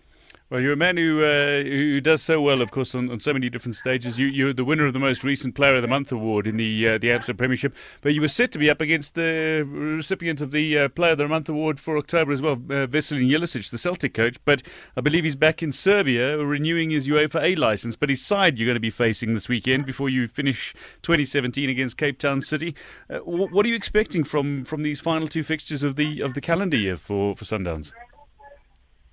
Well, 0.51 0.61
you're 0.61 0.73
a 0.73 0.77
man 0.77 0.95
who 0.97 1.23
uh, 1.23 1.63
who 1.63 1.99
does 1.99 2.21
so 2.21 2.39
well, 2.39 2.61
of 2.61 2.69
course, 2.69 2.93
on, 2.93 3.09
on 3.09 3.19
so 3.19 3.33
many 3.33 3.49
different 3.49 3.75
stages. 3.75 4.19
You, 4.19 4.27
you're 4.27 4.53
the 4.53 4.63
winner 4.63 4.85
of 4.85 4.93
the 4.93 4.99
most 4.99 5.23
recent 5.23 5.55
Player 5.55 5.75
of 5.75 5.81
the 5.81 5.87
Month 5.87 6.11
award 6.11 6.45
in 6.45 6.57
the 6.57 6.87
uh, 6.87 6.97
the 6.99 7.07
Absa 7.07 7.35
Premiership, 7.35 7.73
but 8.01 8.13
you 8.13 8.21
were 8.21 8.27
set 8.27 8.51
to 8.51 8.59
be 8.59 8.69
up 8.69 8.79
against 8.79 9.15
the 9.15 9.67
recipient 9.67 10.41
of 10.41 10.51
the 10.51 10.77
uh, 10.77 10.89
Player 10.89 11.13
of 11.13 11.17
the 11.17 11.27
Month 11.27 11.49
award 11.49 11.79
for 11.79 11.97
October 11.97 12.31
as 12.31 12.43
well, 12.43 12.53
uh, 12.53 12.85
Veselin 12.85 13.27
Jelusic, 13.27 13.71
the 13.71 13.79
Celtic 13.79 14.13
coach. 14.13 14.37
But 14.45 14.61
I 14.95 15.01
believe 15.01 15.23
he's 15.23 15.35
back 15.35 15.63
in 15.63 15.71
Serbia 15.71 16.37
renewing 16.37 16.91
his 16.91 17.07
UEFA 17.07 17.41
A 17.41 17.55
license. 17.55 17.95
But 17.95 18.09
his 18.09 18.23
side 18.23 18.59
you're 18.59 18.67
going 18.67 18.75
to 18.75 18.79
be 18.79 18.91
facing 18.91 19.33
this 19.33 19.49
weekend 19.49 19.87
before 19.87 20.09
you 20.09 20.27
finish 20.27 20.75
2017 21.01 21.71
against 21.71 21.97
Cape 21.97 22.19
Town 22.19 22.43
City. 22.43 22.75
Uh, 23.09 23.17
what 23.17 23.65
are 23.65 23.69
you 23.69 23.75
expecting 23.75 24.23
from, 24.23 24.63
from 24.63 24.83
these 24.83 24.99
final 24.99 25.27
two 25.27 25.41
fixtures 25.41 25.81
of 25.81 25.95
the 25.95 26.21
of 26.21 26.35
the 26.35 26.41
calendar 26.41 26.77
year 26.77 26.97
for, 26.97 27.35
for 27.35 27.45
Sundowns? 27.45 27.93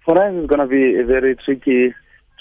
For 0.05 0.21
us, 0.21 0.35
it's 0.35 0.49
going 0.49 0.61
to 0.61 0.67
be 0.67 0.99
a 0.99 1.05
very 1.05 1.37
tricky, 1.37 1.95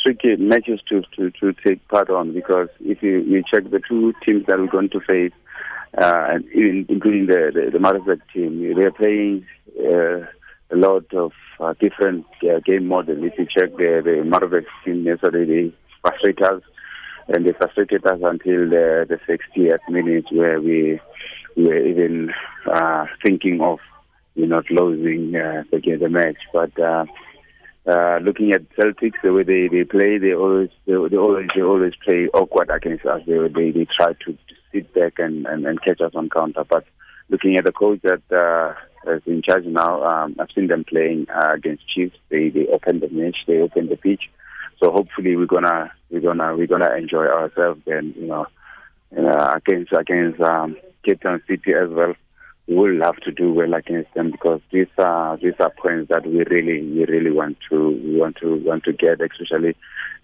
tricky 0.03 0.35
matches 0.37 0.79
to, 0.89 1.01
to, 1.15 1.31
to 1.31 1.53
take 1.65 1.87
part 1.87 2.09
on 2.09 2.33
because 2.33 2.69
if 2.79 3.01
you, 3.03 3.19
you 3.19 3.43
check 3.51 3.69
the 3.69 3.81
two 3.87 4.13
teams 4.25 4.45
that 4.47 4.57
we're 4.57 4.67
going 4.67 4.89
to 4.89 4.99
face, 5.01 5.33
uh, 5.97 6.37
including 6.53 7.27
the 7.27 7.51
the, 7.53 7.79
the 7.79 8.17
team, 8.33 8.73
they're 8.77 8.91
playing 8.91 9.45
uh, 9.77 10.25
a 10.71 10.75
lot 10.75 11.03
of 11.13 11.33
uh, 11.59 11.73
different 11.81 12.25
uh, 12.43 12.59
game 12.65 12.87
models. 12.87 13.19
If 13.21 13.37
you 13.37 13.45
check 13.45 13.75
the 13.75 14.01
the 14.03 14.65
team 14.85 15.03
yesterday, 15.03 15.45
they 15.45 15.75
frustrated 16.01 16.43
us, 16.43 16.61
and 17.27 17.45
they 17.45 17.51
frustrated 17.51 18.05
us 18.05 18.19
until 18.23 18.69
the 18.69 19.05
the 19.09 19.19
60th 19.27 19.89
minute, 19.89 20.25
where 20.31 20.61
we 20.61 21.01
we 21.57 21.63
were 21.65 21.85
even 21.85 22.31
uh, 22.71 23.05
thinking 23.21 23.59
of 23.61 23.79
you 24.33 24.47
know, 24.47 24.61
not 24.61 24.71
losing 24.71 25.35
uh, 25.35 25.63
the, 25.71 25.97
the 25.97 26.09
match, 26.09 26.37
but. 26.53 26.79
Uh, 26.79 27.05
uh, 27.87 28.19
looking 28.21 28.51
at 28.53 28.69
Celtics, 28.75 29.21
the 29.23 29.33
way 29.33 29.43
they, 29.43 29.67
they 29.67 29.83
play, 29.83 30.17
they 30.17 30.33
always 30.33 30.69
they, 30.85 30.93
they 30.93 31.17
always 31.17 31.49
they 31.55 31.61
always 31.61 31.93
play 32.03 32.27
awkward 32.33 32.69
against 32.69 33.05
us. 33.05 33.21
They 33.25 33.37
they, 33.47 33.71
they 33.71 33.87
try 33.97 34.13
to 34.13 34.37
sit 34.71 34.93
back 34.93 35.13
and, 35.17 35.45
and, 35.47 35.65
and 35.65 35.81
catch 35.81 35.99
us 36.01 36.13
on 36.13 36.29
counter. 36.29 36.63
But 36.63 36.85
looking 37.29 37.55
at 37.55 37.65
the 37.65 37.71
coach 37.71 38.01
that 38.03 38.21
uh, 38.31 39.11
is 39.11 39.23
in 39.25 39.41
charge 39.41 39.65
now, 39.65 40.03
um, 40.03 40.35
I've 40.39 40.51
seen 40.53 40.67
them 40.67 40.83
playing 40.83 41.27
uh, 41.29 41.53
against 41.53 41.89
Chiefs. 41.89 42.17
They 42.29 42.49
they 42.49 42.67
open 42.67 42.99
the 42.99 43.09
match, 43.09 43.37
they 43.47 43.59
open 43.59 43.89
the 43.89 43.97
pitch. 43.97 44.29
So 44.83 44.91
hopefully 44.91 45.35
we're 45.35 45.47
gonna 45.47 45.91
we're 46.11 46.21
gonna 46.21 46.55
we're 46.55 46.67
gonna 46.67 46.95
enjoy 46.95 47.25
ourselves 47.25 47.81
then 47.85 48.13
you 48.15 48.27
know, 48.27 48.45
uh, 49.17 49.53
against 49.55 49.91
against 49.93 50.39
um, 50.41 50.77
Cape 51.03 51.21
Town 51.21 51.41
City 51.47 51.73
as 51.73 51.89
well 51.89 52.13
will 52.67 53.03
have 53.03 53.17
to 53.17 53.31
do 53.31 53.51
well 53.51 53.73
against 53.73 54.13
them 54.13 54.31
because 54.31 54.61
these 54.71 54.87
are 54.97 55.37
these 55.37 55.53
are 55.59 55.71
points 55.71 56.09
that 56.09 56.25
we 56.25 56.43
really 56.43 56.81
we 56.81 57.05
really 57.05 57.31
want 57.31 57.57
to 57.69 57.89
we 58.03 58.19
want 58.19 58.37
to 58.37 58.55
want 58.63 58.83
to 58.83 58.93
get, 58.93 59.19
especially 59.21 59.75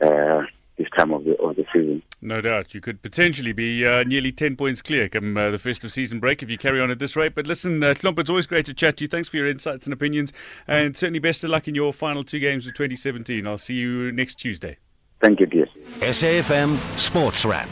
uh, 0.02 0.42
this 0.78 0.88
time 0.96 1.12
of 1.14 1.26
the 1.26 1.36
of 1.38 1.56
the 1.56 1.66
season. 1.74 2.02
No 2.22 2.42
doubt, 2.42 2.74
you 2.74 2.82
could 2.82 3.02
potentially 3.02 3.52
be 3.52 3.86
uh, 3.86 4.04
nearly 4.04 4.32
ten 4.32 4.56
points 4.56 4.82
clear 4.82 5.10
come 5.10 5.36
uh, 5.36 5.50
the 5.50 5.58
festive 5.58 5.92
season 5.92 6.20
break 6.20 6.42
if 6.42 6.50
you 6.50 6.58
carry 6.58 6.80
on 6.80 6.92
at 6.92 7.00
this 7.00 7.16
rate. 7.16 7.36
But 7.36 7.48
listen, 7.48 7.84
uh, 7.84 7.94
Klomp, 7.94 8.20
it's 8.20 8.30
always 8.30 8.48
great 8.48 8.66
to 8.68 8.74
chat 8.74 8.98
to 8.98 9.04
you. 9.04 9.08
Thanks 9.08 9.28
for 9.28 9.38
your 9.38 9.48
insights 9.48 9.86
and 9.86 9.94
opinions, 9.94 10.32
and 10.68 10.96
certainly 10.96 11.20
best 11.20 11.44
of 11.44 11.50
luck 11.50 11.68
in 11.68 11.76
your 11.76 11.92
final 11.92 12.24
two 12.24 12.40
games 12.40 12.68
of 12.68 12.74
2017. 12.74 13.46
I'll 13.46 13.58
see 13.58 13.76
you 13.76 14.12
next 14.12 14.36
Tuesday. 14.36 14.78
Thank 15.22 15.40
you, 15.40 15.48
dear. 15.48 15.68
SAFM 16.00 16.78
Sports 17.00 17.44
Wrap. 17.44 17.70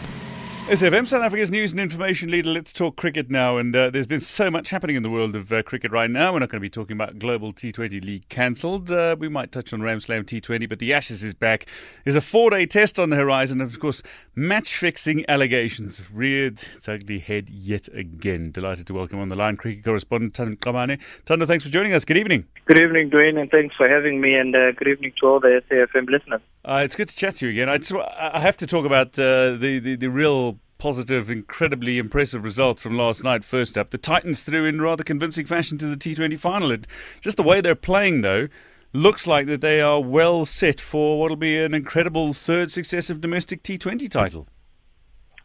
SFM, 0.67 1.05
South 1.05 1.21
Africa's 1.21 1.51
news 1.51 1.73
and 1.73 1.79
information 1.79 2.31
leader. 2.31 2.49
Let's 2.49 2.73
talk 2.73 2.95
cricket 2.95 3.29
now. 3.29 3.57
And 3.57 3.75
uh, 3.75 3.91
there's 3.91 4.07
been 4.07 4.19
so 4.19 4.49
much 4.49 4.69
happening 4.69 4.95
in 4.95 5.03
the 5.03 5.11
world 5.11 5.35
of 5.35 5.53
uh, 5.53 5.61
cricket 5.61 5.91
right 5.91 6.09
now. 6.09 6.33
We're 6.33 6.39
not 6.39 6.49
going 6.49 6.59
to 6.59 6.65
be 6.65 6.71
talking 6.71 6.97
about 6.97 7.19
Global 7.19 7.53
T20 7.53 8.03
League 8.03 8.27
cancelled. 8.29 8.89
Uh, 8.89 9.15
we 9.19 9.29
might 9.29 9.51
touch 9.51 9.73
on 9.73 9.81
Ramslam 9.81 10.23
T20, 10.23 10.67
but 10.67 10.79
the 10.79 10.91
Ashes 10.91 11.21
is 11.21 11.35
back. 11.35 11.67
There's 12.03 12.15
a 12.15 12.21
four 12.21 12.49
day 12.49 12.65
test 12.65 12.99
on 12.99 13.11
the 13.11 13.15
horizon. 13.15 13.61
And 13.61 13.71
of 13.71 13.79
course, 13.79 14.01
match 14.33 14.75
fixing 14.75 15.23
allegations 15.29 16.01
reared 16.11 16.63
its 16.73 16.89
ugly 16.89 17.19
head 17.19 17.47
yet 17.51 17.87
again. 17.89 18.51
Delighted 18.51 18.87
to 18.87 18.95
welcome 18.95 19.19
on 19.19 19.27
the 19.27 19.35
line 19.35 19.57
cricket 19.57 19.85
correspondent 19.85 20.33
Thando 20.33 20.57
Mngxabane. 20.57 20.99
Thando, 21.27 21.45
thanks 21.45 21.63
for 21.63 21.69
joining 21.69 21.93
us. 21.93 22.05
Good 22.05 22.17
evening. 22.17 22.47
Good 22.65 22.79
evening, 22.79 23.11
Dwayne, 23.11 23.39
and 23.39 23.51
thanks 23.51 23.75
for 23.75 23.87
having 23.87 24.19
me. 24.19 24.33
And 24.33 24.55
uh, 24.55 24.71
good 24.71 24.87
evening 24.87 25.13
to 25.19 25.27
all 25.27 25.39
the 25.39 25.61
SAFM 25.69 26.09
listeners. 26.09 26.41
Uh, 26.63 26.81
it's 26.83 26.95
good 26.95 27.09
to 27.09 27.15
chat 27.15 27.35
to 27.35 27.45
you 27.45 27.51
again. 27.51 27.69
I, 27.69 27.77
just, 27.77 27.93
I 27.93 28.39
have 28.39 28.57
to 28.57 28.65
talk 28.65 28.87
about 28.87 29.09
uh, 29.19 29.51
the, 29.51 29.77
the, 29.77 29.95
the 29.95 30.07
real 30.07 30.54
positive, 30.77 31.29
incredibly 31.29 31.97
impressive 31.97 32.43
result 32.43 32.79
from 32.79 32.97
last 32.97 33.23
night, 33.23 33.43
first 33.43 33.77
up. 33.77 33.91
The 33.91 33.97
Titans 33.97 34.43
through 34.43 34.65
in 34.65 34.81
rather 34.81 35.03
convincing 35.03 35.45
fashion 35.45 35.77
to 35.79 35.87
the 35.87 35.97
T20 35.97 36.37
final. 36.39 36.71
It, 36.71 36.87
just 37.21 37.37
the 37.37 37.43
way 37.43 37.61
they're 37.61 37.75
playing, 37.75 38.21
though, 38.21 38.47
looks 38.93 39.27
like 39.27 39.47
that 39.47 39.61
they 39.61 39.81
are 39.81 40.01
well 40.01 40.45
set 40.45 40.79
for 40.79 41.19
what 41.19 41.29
will 41.29 41.35
be 41.35 41.57
an 41.57 41.73
incredible 41.73 42.33
third 42.33 42.71
successive 42.71 43.21
domestic 43.21 43.63
T20 43.63 44.09
title. 44.09 44.47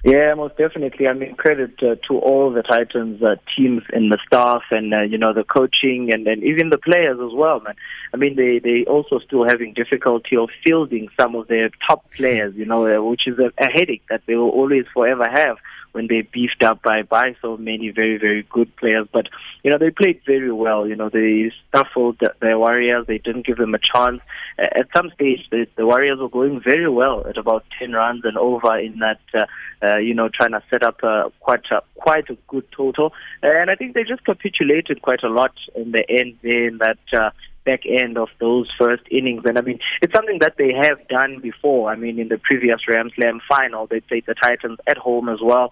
Yeah, 0.02 0.32
most 0.34 0.56
definitely. 0.56 1.08
I 1.08 1.12
mean, 1.12 1.34
credit 1.34 1.74
uh, 1.82 1.96
to 2.08 2.18
all 2.18 2.50
the 2.50 2.62
Titans 2.62 3.22
uh, 3.22 3.36
teams 3.54 3.82
and 3.92 4.10
the 4.10 4.18
staff, 4.26 4.62
and 4.70 4.94
uh, 4.94 5.02
you 5.02 5.18
know 5.18 5.34
the 5.34 5.44
coaching, 5.44 6.08
and, 6.10 6.26
and 6.26 6.42
even 6.42 6.70
the 6.70 6.78
players 6.78 7.18
as 7.20 7.34
well, 7.34 7.60
man. 7.60 7.74
I 8.14 8.16
mean, 8.16 8.34
they 8.34 8.60
they 8.60 8.84
also 8.86 9.18
still 9.18 9.46
having 9.46 9.74
difficulty 9.74 10.38
of 10.38 10.48
fielding 10.64 11.08
some 11.20 11.34
of 11.34 11.48
their 11.48 11.68
top 11.86 12.10
players, 12.16 12.54
you 12.56 12.64
know, 12.64 12.86
uh, 12.86 13.02
which 13.02 13.26
is 13.26 13.38
a, 13.38 13.52
a 13.62 13.70
headache 13.70 14.02
that 14.08 14.22
they 14.26 14.36
will 14.36 14.48
always 14.48 14.86
forever 14.94 15.28
have 15.28 15.58
when 15.92 16.06
they 16.06 16.22
beefed 16.22 16.62
up 16.62 16.82
by 16.82 17.02
by 17.02 17.34
so 17.42 17.56
many 17.56 17.90
very 17.90 18.18
very 18.18 18.42
good 18.50 18.74
players. 18.76 19.06
But 19.12 19.28
you 19.62 19.70
know 19.70 19.78
they 19.78 19.90
played 19.90 20.20
very 20.26 20.52
well. 20.52 20.86
You 20.86 20.96
know 20.96 21.08
they 21.08 21.52
stifled 21.68 22.18
the, 22.20 22.58
Warriors. 22.58 23.06
They 23.06 23.18
didn't 23.18 23.46
give 23.46 23.58
them 23.58 23.74
a 23.74 23.78
chance. 23.78 24.20
At 24.58 24.88
some 24.94 25.10
stage, 25.14 25.48
the, 25.50 25.66
the 25.76 25.86
Warriors 25.86 26.18
were 26.18 26.28
going 26.28 26.60
very 26.60 26.88
well 26.88 27.26
at 27.26 27.36
about 27.36 27.64
ten 27.78 27.92
runs 27.92 28.24
and 28.24 28.36
over 28.36 28.78
in 28.78 28.98
that. 28.98 29.20
Uh, 29.34 29.46
uh, 29.82 29.96
you 29.96 30.12
know, 30.12 30.28
trying 30.28 30.50
to 30.50 30.62
set 30.70 30.82
up 30.82 31.02
a, 31.02 31.32
quite 31.40 31.64
a, 31.70 31.80
quite 31.94 32.28
a 32.28 32.36
good 32.48 32.70
total, 32.70 33.14
and 33.42 33.70
I 33.70 33.74
think 33.74 33.94
they 33.94 34.04
just 34.04 34.22
capitulated 34.26 35.00
quite 35.00 35.22
a 35.22 35.30
lot 35.30 35.54
in 35.74 35.92
the 35.92 36.04
end. 36.10 36.36
There 36.42 36.68
in 36.68 36.78
that 36.78 36.98
uh, 37.12 37.30
back 37.70 37.82
end 37.86 38.18
of 38.24 38.28
those 38.44 38.68
first 38.80 39.04
innings. 39.10 39.42
And 39.48 39.56
I 39.58 39.62
mean, 39.68 39.78
it's 40.02 40.14
something 40.14 40.38
that 40.40 40.54
they 40.58 40.72
have 40.72 40.98
done 41.08 41.40
before. 41.40 41.90
I 41.92 41.96
mean, 41.96 42.18
in 42.18 42.28
the 42.28 42.38
previous 42.38 42.80
Ram 42.88 43.10
Slam 43.14 43.40
final, 43.48 43.86
they 43.86 44.00
played 44.00 44.26
the 44.26 44.34
Titans 44.34 44.78
at 44.92 44.98
home 44.98 45.28
as 45.28 45.40
well. 45.50 45.68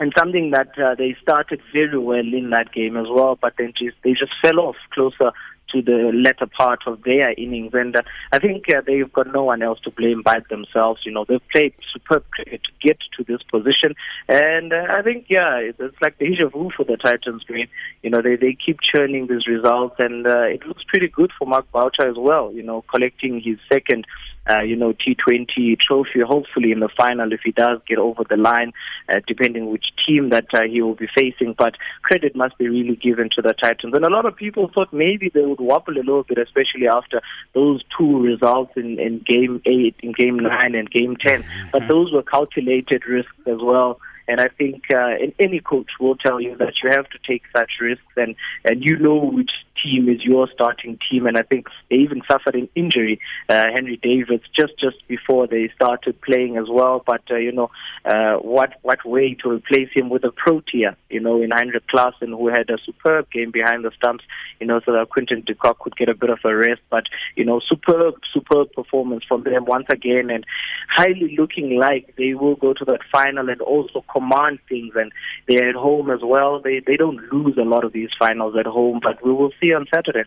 And 0.00 0.12
something 0.18 0.50
that 0.50 0.70
uh, 0.78 0.94
they 0.96 1.14
started 1.22 1.60
very 1.72 1.98
well 1.98 2.28
in 2.40 2.50
that 2.50 2.72
game 2.72 2.96
as 2.96 3.06
well, 3.08 3.38
but 3.40 3.52
then 3.58 3.72
just, 3.78 3.96
they 4.02 4.12
just 4.12 4.32
fell 4.42 4.58
off 4.58 4.76
closer 4.92 5.30
to 5.72 5.82
the 5.82 6.10
latter 6.14 6.46
part 6.46 6.80
of 6.86 7.02
their 7.02 7.32
innings. 7.32 7.72
And 7.74 7.96
uh, 7.96 8.02
I 8.32 8.38
think 8.38 8.64
uh, 8.72 8.82
they've 8.86 9.12
got 9.12 9.32
no 9.32 9.44
one 9.44 9.62
else 9.62 9.80
to 9.80 9.90
blame 9.90 10.22
but 10.24 10.48
themselves. 10.48 11.02
You 11.04 11.12
know, 11.12 11.24
they've 11.28 11.48
played 11.50 11.74
superb 11.92 12.24
cricket 12.30 12.62
to 12.64 12.86
get 12.86 12.98
to 13.16 13.24
this 13.24 13.42
position. 13.50 13.94
And 14.28 14.72
uh, 14.72 14.86
I 14.90 15.02
think, 15.02 15.26
yeah, 15.28 15.56
it's, 15.56 15.80
like 16.00 16.18
deja 16.18 16.48
vu 16.48 16.70
for 16.76 16.84
the 16.84 16.96
Titans, 16.96 17.44
Green. 17.44 17.68
You 18.02 18.10
know, 18.10 18.22
they, 18.22 18.36
they 18.36 18.56
keep 18.64 18.78
churning 18.80 19.26
these 19.26 19.46
results, 19.46 19.96
and 19.98 20.26
uh, 20.26 20.42
it 20.42 20.66
looks 20.66 20.82
pretty 20.88 21.08
good 21.08 21.30
for 21.38 21.46
Mark 21.46 21.70
Boucher 21.72 22.08
as 22.08 22.16
well, 22.16 22.52
you 22.52 22.62
know, 22.62 22.82
collecting 22.90 23.40
his 23.40 23.58
second 23.72 24.06
uh, 24.50 24.60
you 24.60 24.76
know, 24.76 24.92
T20 24.92 25.78
trophy, 25.78 26.20
hopefully 26.20 26.72
in 26.72 26.80
the 26.80 26.88
final 26.88 27.32
if 27.32 27.40
he 27.44 27.52
does 27.52 27.78
get 27.86 27.98
over 27.98 28.24
the 28.28 28.36
line, 28.36 28.72
uh, 29.08 29.20
depending 29.26 29.70
which 29.70 29.86
team 30.06 30.30
that 30.30 30.46
uh, 30.52 30.62
he 30.62 30.82
will 30.82 30.94
be 30.94 31.08
facing. 31.14 31.54
But 31.56 31.76
credit 32.02 32.34
must 32.34 32.58
be 32.58 32.68
really 32.68 32.96
given 32.96 33.30
to 33.36 33.42
the 33.42 33.54
Titans. 33.54 33.94
And 33.94 34.04
a 34.04 34.10
lot 34.10 34.26
of 34.26 34.34
people 34.34 34.70
thought 34.74 34.92
maybe 34.92 35.30
they 35.32 35.44
would 35.44 35.60
wobble 35.62 35.96
a 35.96 35.98
little 35.98 36.24
bit, 36.24 36.38
especially 36.38 36.88
after 36.88 37.20
those 37.54 37.82
two 37.96 38.20
results 38.20 38.72
in, 38.76 38.98
in 38.98 39.22
game 39.26 39.62
eight, 39.66 39.96
in 40.02 40.12
game 40.12 40.38
nine, 40.38 40.74
and 40.74 40.90
game 40.90 41.16
ten. 41.16 41.42
Mm-hmm. 41.42 41.68
But 41.72 41.88
those 41.88 42.12
were 42.12 42.22
calculated 42.22 43.06
risks 43.06 43.32
as 43.46 43.58
well. 43.60 44.00
And 44.28 44.40
I 44.40 44.48
think 44.48 44.84
uh, 44.94 45.14
any 45.38 45.60
coach 45.60 45.90
will 46.00 46.16
tell 46.16 46.40
you 46.40 46.56
that 46.58 46.74
you 46.82 46.90
have 46.90 47.08
to 47.10 47.18
take 47.26 47.42
such 47.54 47.72
risks, 47.80 48.12
and 48.16 48.34
and 48.64 48.84
you 48.84 48.98
know 48.98 49.16
which 49.16 49.50
team 49.82 50.08
is 50.08 50.22
your 50.22 50.48
starting 50.52 50.98
team. 51.10 51.26
And 51.26 51.36
I 51.36 51.42
think 51.42 51.66
they 51.90 51.96
even 51.96 52.22
suffered 52.30 52.54
an 52.54 52.68
injury, 52.74 53.20
uh, 53.48 53.64
Henry 53.74 53.98
Davids, 54.02 54.44
just 54.54 54.78
just 54.78 54.96
before 55.08 55.46
they 55.46 55.70
started 55.74 56.20
playing 56.20 56.56
as 56.56 56.66
well. 56.70 57.02
But 57.04 57.22
uh, 57.30 57.36
you 57.36 57.52
know, 57.52 57.70
uh, 58.04 58.36
what 58.36 58.74
what 58.82 59.04
way 59.04 59.34
to 59.42 59.50
replace 59.50 59.88
him 59.94 60.08
with 60.08 60.24
a 60.24 60.30
Protea? 60.30 60.96
You 61.10 61.20
know, 61.20 61.42
in 61.42 61.50
Heinrich 61.50 61.84
Klaasen, 61.92 62.28
who 62.28 62.48
had 62.48 62.70
a 62.70 62.78
superb 62.84 63.30
game 63.30 63.50
behind 63.50 63.84
the 63.84 63.90
stumps. 63.96 64.24
You 64.60 64.66
know, 64.66 64.80
so 64.84 64.92
that 64.92 65.10
Quinton 65.10 65.42
de 65.46 65.54
Kock 65.54 65.80
could 65.80 65.96
get 65.96 66.08
a 66.08 66.14
bit 66.14 66.30
of 66.30 66.38
a 66.44 66.54
rest. 66.54 66.80
But 66.90 67.04
you 67.36 67.44
know, 67.44 67.60
superb 67.60 68.14
superb 68.32 68.72
performance 68.72 69.24
from 69.26 69.42
them 69.42 69.64
once 69.64 69.86
again, 69.90 70.30
and 70.30 70.44
highly 70.88 71.36
looking 71.38 71.78
like 71.78 72.14
they 72.16 72.34
will 72.34 72.56
go 72.56 72.72
to 72.74 72.84
that 72.84 73.00
final 73.10 73.48
and 73.48 73.60
also 73.60 74.04
command 74.12 74.58
things. 74.68 74.92
And 74.94 75.12
they're 75.48 75.70
at 75.70 75.74
home 75.74 76.10
as 76.10 76.20
well. 76.22 76.60
They 76.60 76.80
they 76.86 76.96
don't 76.96 77.20
lose 77.32 77.56
a 77.58 77.64
lot 77.64 77.84
of 77.84 77.92
these 77.92 78.10
finals 78.18 78.54
at 78.58 78.66
home, 78.66 79.00
but 79.02 79.24
we 79.24 79.32
will 79.32 79.52
see 79.60 79.72
on 79.72 79.86
Saturday. 79.94 80.24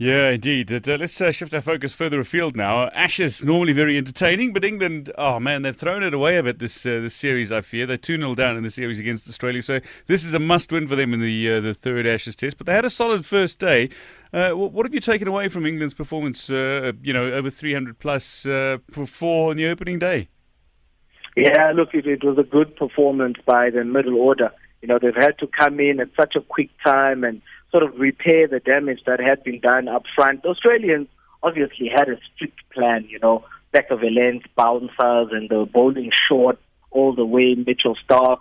Yeah, 0.00 0.30
indeed. 0.30 0.72
Uh, 0.72 0.96
let's 0.96 1.20
uh, 1.20 1.32
shift 1.32 1.52
our 1.52 1.60
focus 1.60 1.92
further 1.92 2.20
afield 2.20 2.54
now. 2.54 2.86
Ashes 2.90 3.44
normally 3.44 3.72
very 3.72 3.98
entertaining, 3.98 4.52
but 4.52 4.64
England, 4.64 5.10
oh 5.18 5.40
man, 5.40 5.62
they've 5.62 5.74
thrown 5.74 6.04
it 6.04 6.14
away 6.14 6.36
a 6.36 6.42
bit 6.44 6.60
this 6.60 6.86
uh, 6.86 7.00
this 7.00 7.16
series. 7.16 7.50
I 7.50 7.62
fear 7.62 7.84
they're 7.84 7.96
two 7.96 8.16
0 8.16 8.36
down 8.36 8.56
in 8.56 8.62
the 8.62 8.70
series 8.70 9.00
against 9.00 9.28
Australia, 9.28 9.60
so 9.60 9.80
this 10.06 10.24
is 10.24 10.34
a 10.34 10.38
must 10.38 10.70
win 10.70 10.86
for 10.86 10.94
them 10.94 11.12
in 11.12 11.20
the 11.20 11.50
uh, 11.50 11.60
the 11.60 11.74
third 11.74 12.06
Ashes 12.06 12.36
Test. 12.36 12.58
But 12.58 12.68
they 12.68 12.74
had 12.74 12.84
a 12.84 12.90
solid 12.90 13.26
first 13.26 13.58
day. 13.58 13.90
Uh, 14.32 14.50
what 14.50 14.86
have 14.86 14.94
you 14.94 15.00
taken 15.00 15.26
away 15.26 15.48
from 15.48 15.66
England's 15.66 15.94
performance? 15.94 16.48
Uh, 16.48 16.92
you 17.02 17.12
know, 17.12 17.32
over 17.32 17.50
300 17.50 17.98
plus 17.98 18.42
for 18.42 19.04
four 19.04 19.50
on 19.50 19.56
the 19.56 19.66
opening 19.66 19.98
day. 19.98 20.28
Yeah, 21.42 21.72
look, 21.74 21.94
it, 21.94 22.06
it 22.06 22.24
was 22.24 22.38
a 22.38 22.42
good 22.42 22.74
performance 22.76 23.36
by 23.44 23.70
the 23.70 23.84
middle 23.84 24.16
order. 24.16 24.50
You 24.82 24.88
know, 24.88 24.98
they've 25.00 25.14
had 25.14 25.38
to 25.38 25.46
come 25.46 25.80
in 25.80 26.00
at 26.00 26.08
such 26.16 26.36
a 26.36 26.40
quick 26.40 26.70
time 26.84 27.24
and 27.24 27.42
sort 27.70 27.82
of 27.82 27.98
repair 27.98 28.46
the 28.48 28.60
damage 28.60 29.00
that 29.06 29.20
had 29.20 29.42
been 29.44 29.60
done 29.60 29.88
up 29.88 30.04
front. 30.14 30.42
The 30.42 30.48
Australians 30.48 31.08
obviously 31.42 31.88
had 31.88 32.08
a 32.08 32.18
strict 32.34 32.58
plan, 32.72 33.06
you 33.08 33.18
know, 33.18 33.44
back 33.72 33.90
of 33.90 34.00
the 34.00 34.10
length 34.10 34.46
bouncers 34.56 35.28
and 35.32 35.48
the 35.48 35.68
bowling 35.72 36.10
short 36.28 36.58
all 36.90 37.14
the 37.14 37.24
way, 37.24 37.54
Mitchell 37.54 37.96
Starc, 38.08 38.40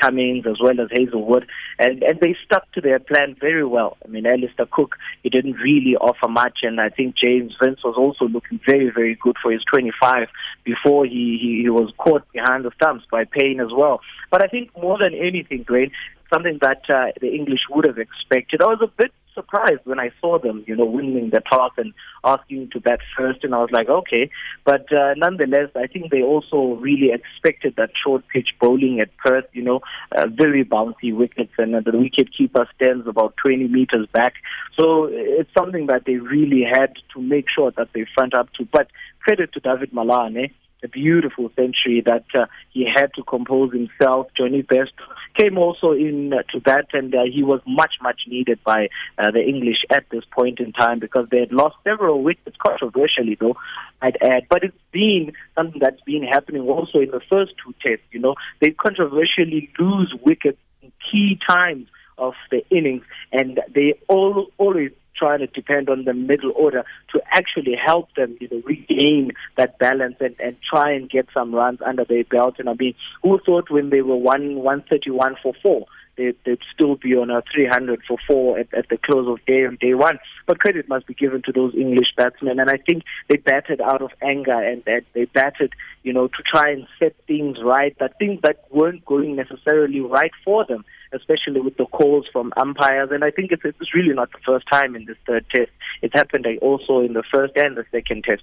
Cummins 0.00 0.46
as 0.46 0.56
well 0.60 0.80
as 0.80 0.88
Hazlewood, 0.90 1.46
and 1.78 2.02
and 2.02 2.20
they 2.20 2.36
stuck 2.44 2.70
to 2.72 2.80
their 2.80 2.98
plan 2.98 3.36
very 3.40 3.64
well. 3.64 3.96
I 4.04 4.08
mean, 4.08 4.26
Alastair 4.26 4.66
Cook 4.70 4.96
he 5.22 5.30
didn't 5.30 5.54
really 5.54 5.96
offer 5.96 6.28
much, 6.28 6.60
and 6.62 6.80
I 6.80 6.88
think 6.88 7.16
James 7.16 7.54
Vince 7.60 7.80
was 7.84 7.94
also 7.96 8.30
looking 8.30 8.60
very 8.66 8.90
very 8.90 9.16
good 9.20 9.36
for 9.42 9.50
his 9.52 9.62
25 9.72 10.28
before 10.64 11.04
he 11.04 11.38
he, 11.40 11.62
he 11.62 11.70
was 11.70 11.92
caught 11.98 12.30
behind 12.32 12.64
the 12.64 12.70
stumps 12.76 13.04
by 13.10 13.24
Paine 13.24 13.60
as 13.60 13.72
well. 13.72 14.00
But 14.30 14.42
I 14.44 14.48
think 14.48 14.70
more 14.76 14.98
than 14.98 15.14
anything, 15.14 15.64
Dwayne, 15.64 15.90
something 16.32 16.58
that 16.60 16.82
uh, 16.88 17.12
the 17.20 17.34
English 17.34 17.60
would 17.70 17.86
have 17.86 17.98
expected. 17.98 18.62
I 18.62 18.66
was 18.66 18.80
a 18.82 18.86
bit 18.86 19.12
surprised 19.38 19.80
when 19.84 20.00
I 20.00 20.10
saw 20.20 20.38
them, 20.38 20.64
you 20.66 20.74
know, 20.74 20.84
winning 20.84 21.30
the 21.30 21.40
toss 21.40 21.72
and 21.76 21.94
asking 22.24 22.70
to 22.72 22.80
bat 22.80 22.98
first, 23.16 23.44
and 23.44 23.54
I 23.54 23.58
was 23.58 23.70
like, 23.70 23.88
okay. 23.88 24.30
But 24.64 24.92
uh, 24.92 25.14
nonetheless, 25.16 25.70
I 25.76 25.86
think 25.86 26.10
they 26.10 26.22
also 26.22 26.78
really 26.80 27.10
expected 27.12 27.74
that 27.76 27.90
short 28.02 28.24
pitch 28.32 28.48
bowling 28.60 29.00
at 29.00 29.16
Perth, 29.18 29.44
you 29.52 29.62
know, 29.62 29.80
uh, 30.16 30.26
very 30.28 30.64
bouncy 30.64 31.14
wickets, 31.14 31.52
and 31.58 31.74
uh, 31.74 31.80
the 31.80 31.96
wicket 31.96 32.28
keeper 32.36 32.68
stands 32.74 33.06
about 33.06 33.34
20 33.44 33.68
meters 33.68 34.08
back. 34.12 34.34
So 34.78 35.08
it's 35.10 35.50
something 35.56 35.86
that 35.86 36.04
they 36.04 36.16
really 36.16 36.64
had 36.64 36.94
to 37.14 37.20
make 37.20 37.46
sure 37.54 37.70
that 37.76 37.90
they 37.94 38.06
front 38.16 38.34
up 38.34 38.52
to. 38.54 38.66
But 38.72 38.88
credit 39.20 39.52
to 39.52 39.60
Dawid 39.60 39.92
Malan, 39.92 40.50
a 40.82 40.88
beautiful 40.88 41.50
century 41.56 42.02
that 42.04 42.24
uh, 42.34 42.46
he 42.70 42.86
had 42.86 43.12
to 43.14 43.22
compose 43.22 43.72
himself. 43.72 44.28
Jonny 44.36 44.62
Bairstow 44.62 45.08
came 45.36 45.58
also 45.58 45.92
in 45.92 46.32
uh, 46.32 46.42
to 46.52 46.60
that, 46.66 46.86
and 46.92 47.14
uh, 47.14 47.24
he 47.32 47.42
was 47.42 47.60
much, 47.66 47.94
much 48.02 48.22
needed 48.26 48.58
by 48.64 48.88
uh, 49.18 49.30
the 49.30 49.42
English 49.42 49.78
at 49.90 50.04
this 50.10 50.24
point 50.32 50.60
in 50.60 50.72
time 50.72 50.98
because 50.98 51.26
they 51.30 51.40
had 51.40 51.52
lost 51.52 51.76
several 51.84 52.22
wickets, 52.22 52.56
controversially 52.64 53.36
though, 53.40 53.56
I'd 54.00 54.18
add. 54.22 54.46
But 54.48 54.64
it's 54.64 54.76
been 54.92 55.32
something 55.56 55.80
that's 55.80 56.00
been 56.02 56.22
happening 56.22 56.62
also 56.62 56.98
in 56.98 57.10
the 57.10 57.20
first 57.30 57.52
two 57.64 57.74
tests. 57.82 58.06
You 58.10 58.20
know, 58.20 58.34
they 58.60 58.70
controversially 58.70 59.70
lose 59.78 60.14
wickets 60.24 60.58
in 60.82 60.92
key 61.10 61.38
times 61.48 61.88
of 62.18 62.34
the 62.50 62.66
innings, 62.70 63.04
and 63.32 63.60
they 63.74 63.94
all 64.08 64.48
always 64.58 64.90
trying 65.18 65.40
to 65.40 65.46
depend 65.46 65.88
on 65.88 66.04
the 66.04 66.14
middle 66.14 66.52
order 66.54 66.84
to 67.12 67.20
actually 67.30 67.74
help 67.74 68.14
them, 68.14 68.36
you 68.40 68.48
know, 68.50 68.62
regain 68.64 69.32
that 69.56 69.78
balance 69.78 70.16
and, 70.20 70.36
and 70.38 70.56
try 70.68 70.92
and 70.92 71.10
get 71.10 71.26
some 71.34 71.54
runs 71.54 71.80
under 71.84 72.04
their 72.04 72.24
belt. 72.24 72.56
And 72.58 72.68
I 72.68 72.74
mean, 72.74 72.94
who 73.22 73.38
thought 73.44 73.70
when 73.70 73.90
they 73.90 74.02
were 74.02 74.16
one 74.16 74.56
one 74.56 74.84
thirty 74.88 75.10
one 75.10 75.36
for 75.42 75.52
four 75.62 75.86
they'd, 76.18 76.58
still 76.74 76.96
be 76.96 77.14
on 77.14 77.30
a 77.30 77.42
300 77.52 78.00
for 78.06 78.18
four 78.26 78.58
at, 78.58 78.72
at 78.74 78.88
the 78.88 78.98
close 78.98 79.28
of 79.28 79.44
day 79.46 79.64
on 79.64 79.78
day 79.80 79.94
one. 79.94 80.18
But 80.46 80.58
credit 80.58 80.88
must 80.88 81.06
be 81.06 81.14
given 81.14 81.42
to 81.42 81.52
those 81.52 81.74
English 81.74 82.08
batsmen, 82.16 82.58
and 82.60 82.68
I 82.68 82.76
think 82.76 83.04
they 83.28 83.36
batted 83.36 83.80
out 83.80 84.02
of 84.02 84.10
anger 84.20 84.60
and 84.60 84.84
that 84.84 85.04
they 85.14 85.24
batted, 85.26 85.72
you 86.02 86.12
know, 86.12 86.28
to 86.28 86.42
try 86.44 86.70
and 86.70 86.86
set 86.98 87.14
things 87.26 87.58
right, 87.62 87.96
that 88.00 88.18
things 88.18 88.40
that 88.42 88.64
weren't 88.70 89.04
going 89.04 89.36
necessarily 89.36 90.00
right 90.00 90.32
for 90.44 90.64
them 90.66 90.84
especially 91.12 91.60
with 91.60 91.76
the 91.76 91.86
calls 91.86 92.26
from 92.32 92.52
umpires. 92.56 93.10
And 93.12 93.24
I 93.24 93.30
think 93.30 93.52
it's, 93.52 93.62
it's 93.64 93.94
really 93.94 94.14
not 94.14 94.30
the 94.32 94.38
first 94.44 94.66
time 94.70 94.94
in 94.96 95.04
this 95.06 95.16
third 95.26 95.46
test. 95.54 95.70
It 96.02 96.12
happened 96.14 96.46
I 96.46 96.56
also 96.56 97.00
in 97.00 97.12
the 97.12 97.22
first 97.32 97.54
and 97.56 97.76
the 97.76 97.84
second 97.90 98.24
test. 98.24 98.42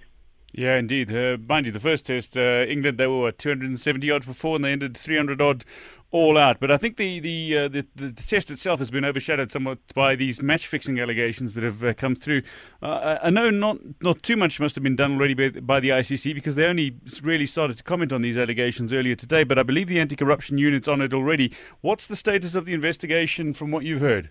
Yeah, 0.58 0.78
indeed. 0.78 1.14
Uh, 1.14 1.38
mind 1.50 1.66
you, 1.66 1.74
the 1.74 1.82
first 1.82 2.06
test, 2.06 2.38
uh, 2.38 2.66
England 2.66 2.98
they 2.98 3.08
were 3.08 3.34
270 3.34 4.10
odd 4.10 4.24
for 4.24 4.34
four, 4.34 4.56
and 4.56 4.64
they 4.64 4.72
ended 4.72 4.96
300 4.96 5.42
odd 5.42 5.66
all 6.12 6.38
out. 6.38 6.62
But 6.62 6.72
I 6.72 6.78
think 6.78 6.96
the 6.96 7.20
the, 7.20 7.58
uh, 7.58 7.68
the, 7.68 7.86
the 7.94 8.14
test 8.14 8.50
itself 8.50 8.80
has 8.80 8.90
been 8.90 9.04
overshadowed 9.04 9.52
somewhat 9.52 9.80
by 9.94 10.16
these 10.16 10.42
match 10.42 10.66
fixing 10.66 10.98
allegations 10.98 11.56
that 11.56 11.66
have 11.66 11.84
uh, 11.84 11.94
come 11.94 12.16
through. 12.16 12.42
Uh, 12.82 13.18
I 13.22 13.30
know 13.32 13.50
not 13.50 13.80
not 14.02 14.24
too 14.24 14.38
much 14.38 14.62
must 14.62 14.76
have 14.76 14.84
been 14.84 14.96
done 14.96 15.16
already 15.16 15.34
by, 15.34 15.60
by, 15.60 15.80
the 15.82 15.90
ICC 15.90 16.34
because 16.34 16.56
they 16.56 16.66
only 16.66 16.96
really 17.22 17.46
started 17.46 17.76
to 17.78 17.84
comment 17.84 18.14
on 18.14 18.22
these 18.22 18.38
allegations 18.38 18.94
earlier 18.94 19.16
today. 19.16 19.44
But 19.44 19.60
I 19.60 19.64
believe 19.64 19.90
the 19.90 20.00
anti 20.00 20.16
corruption 20.16 20.58
unit's 20.58 20.88
on 20.88 21.02
it 21.02 21.14
already. 21.14 21.54
What's 21.82 22.08
the 22.08 22.16
status 22.16 22.56
of 22.56 22.64
the 22.64 22.74
investigation 22.74 23.54
from 23.54 23.72
what 23.72 23.84
you've 23.84 24.00
heard? 24.00 24.30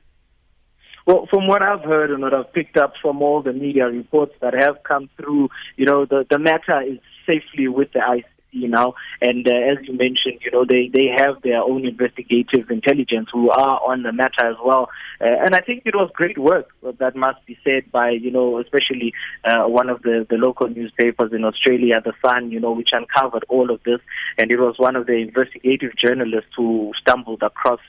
Well, 1.07 1.27
from 1.29 1.47
what 1.47 1.61
I've 1.61 1.83
heard 1.83 2.11
and 2.11 2.23
what 2.23 2.33
I've 2.33 2.53
picked 2.53 2.79
up 2.79 2.95
from 3.03 3.21
all 3.21 3.43
the 3.43 3.53
media 3.53 3.87
reports 3.87 4.33
that 4.41 4.55
have 4.55 4.83
come 4.85 5.11
through, 5.17 5.51
you 5.77 5.85
know, 5.85 6.07
the, 6.07 6.27
the 6.31 6.39
matter 6.39 6.81
is 6.81 6.99
safely 7.27 7.69
with 7.69 7.93
the 7.93 7.99
ICC 7.99 8.71
now. 8.71 8.95
And 9.21 9.47
uh, 9.47 9.53
as 9.53 9.87
you 9.87 9.93
mentioned, 9.99 10.41
you 10.41 10.51
know, 10.51 10.65
they, 10.65 10.89
they 10.91 11.09
have 11.15 11.43
their 11.43 11.61
own 11.61 11.85
investigative 11.87 12.71
intelligence 12.71 13.29
who 13.31 13.51
are 13.51 13.81
on 13.87 14.03
the 14.03 14.13
matter 14.13 14.47
as 14.47 14.57
well. 14.65 14.89
Uh, 15.21 15.45
and 15.45 15.55
I 15.55 15.61
think 15.61 15.83
it 15.85 15.95
was 15.95 16.11
great 16.15 16.39
work 16.39 16.71
that 16.83 17.15
must 17.15 17.45
be 17.45 17.59
said 17.63 17.93
by, 17.93 18.11
you 18.11 18.31
know, 18.31 18.59
especially 18.59 19.13
uh, 19.45 19.65
one 19.65 19.91
of 19.91 20.01
the, 20.03 20.27
the 20.31 20.37
local 20.37 20.69
newspapers 20.69 21.35
in 21.35 21.45
Australia, 21.45 22.01
The 22.03 22.15
Sun, 22.25 22.51
you 22.51 22.61
know, 22.61 22.73
which 22.73 22.91
uncovered 22.93 23.45
all 23.51 23.71
of 23.71 23.83
this. 23.85 24.01
And 24.39 24.51
it 24.51 24.59
was 24.59 24.77
one 24.79 24.97
of 24.97 25.05
the 25.05 25.17
investigative 25.17 25.97
journalists 25.99 26.53
who 26.57 26.93
stumbled 26.99 27.43
across 27.43 27.81